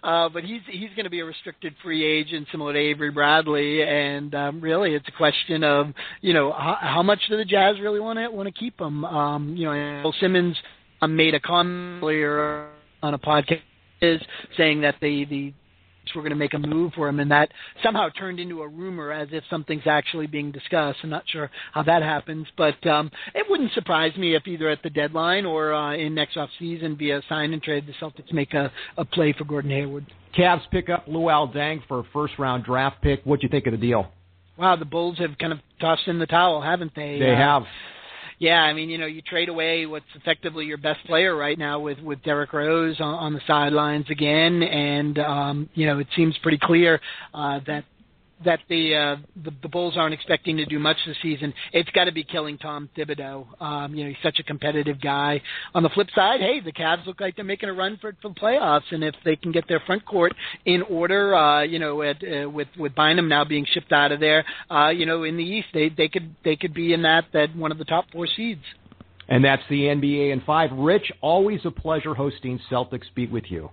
[0.03, 3.81] Uh, but he's he's going to be a restricted free agent, similar to Avery Bradley,
[3.81, 5.87] and um, really, it's a question of
[6.21, 9.03] you know how, how much do the Jazz really want to want to keep him?
[9.05, 10.55] Um, you know, Bill Simmons
[11.01, 12.69] um, made a comment earlier
[13.01, 13.61] on a podcast
[14.01, 14.21] is
[14.57, 15.53] saying that the the
[16.15, 17.49] we're going to make a move for him, and that
[17.83, 20.99] somehow turned into a rumor as if something's actually being discussed.
[21.03, 24.83] I'm not sure how that happens, but um, it wouldn't surprise me if either at
[24.83, 28.53] the deadline or uh, in next off season via sign and trade, the Celtics make
[28.53, 30.05] a, a play for Gordon Hayward.
[30.37, 33.21] Cavs pick up Luol Deng for a first round draft pick.
[33.23, 34.11] What do you think of the deal?
[34.57, 37.19] Wow, the Bulls have kind of tossed in the towel, haven't they?
[37.19, 37.63] They uh, have
[38.43, 41.79] yeah, I mean, you know, you trade away what's effectively your best player right now
[41.79, 46.37] with with Derrick Rose on, on the sidelines again, and um, you know, it seems
[46.39, 46.99] pretty clear
[47.33, 47.85] uh, that
[48.45, 51.53] that the, uh, the the Bulls aren't expecting to do much this season.
[51.71, 53.61] It's got to be killing Tom Thibodeau.
[53.61, 55.41] Um, you know, he's such a competitive guy.
[55.73, 58.29] On the flip side, hey, the Cavs look like they're making a run for for
[58.29, 60.33] the playoffs, and if they can get their front court
[60.65, 64.19] in order, uh, you know, at, uh, with with Bynum now being shipped out of
[64.19, 67.25] there, uh, you know, in the East, they they could they could be in that
[67.33, 68.63] that one of the top four seeds.
[69.29, 70.69] And that's the NBA in five.
[70.73, 73.69] Rich, always a pleasure hosting Celtics Beat with you.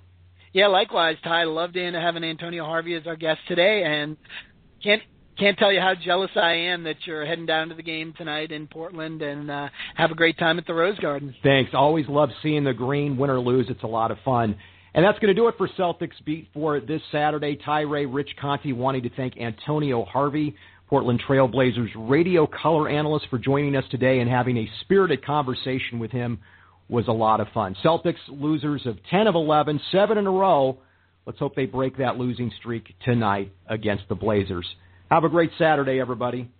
[0.53, 1.45] Yeah, likewise, Ty.
[1.45, 4.16] Loved having Antonio Harvey as our guest today, and
[4.83, 5.03] can't
[5.39, 8.53] can't tell you how jealous I am that you're heading down to the game tonight
[8.53, 11.35] in Portland and uh, have a great time at the Rose Garden.
[11.43, 11.70] Thanks.
[11.72, 13.66] Always love seeing the green, win or lose.
[13.70, 14.57] It's a lot of fun.
[14.93, 17.57] And that's going to do it for Celtics Beat for this Saturday.
[17.57, 20.57] Ty Ray, Rich Conti wanting to thank Antonio Harvey,
[20.89, 26.11] Portland Trailblazers radio color analyst, for joining us today and having a spirited conversation with
[26.11, 26.41] him
[26.91, 27.76] was a lot of fun.
[27.85, 30.78] Celtics losers of 10 of 11, 7 in a row.
[31.31, 34.66] Let's hope they break that losing streak tonight against the Blazers.
[35.12, 36.51] Have a great Saturday, everybody.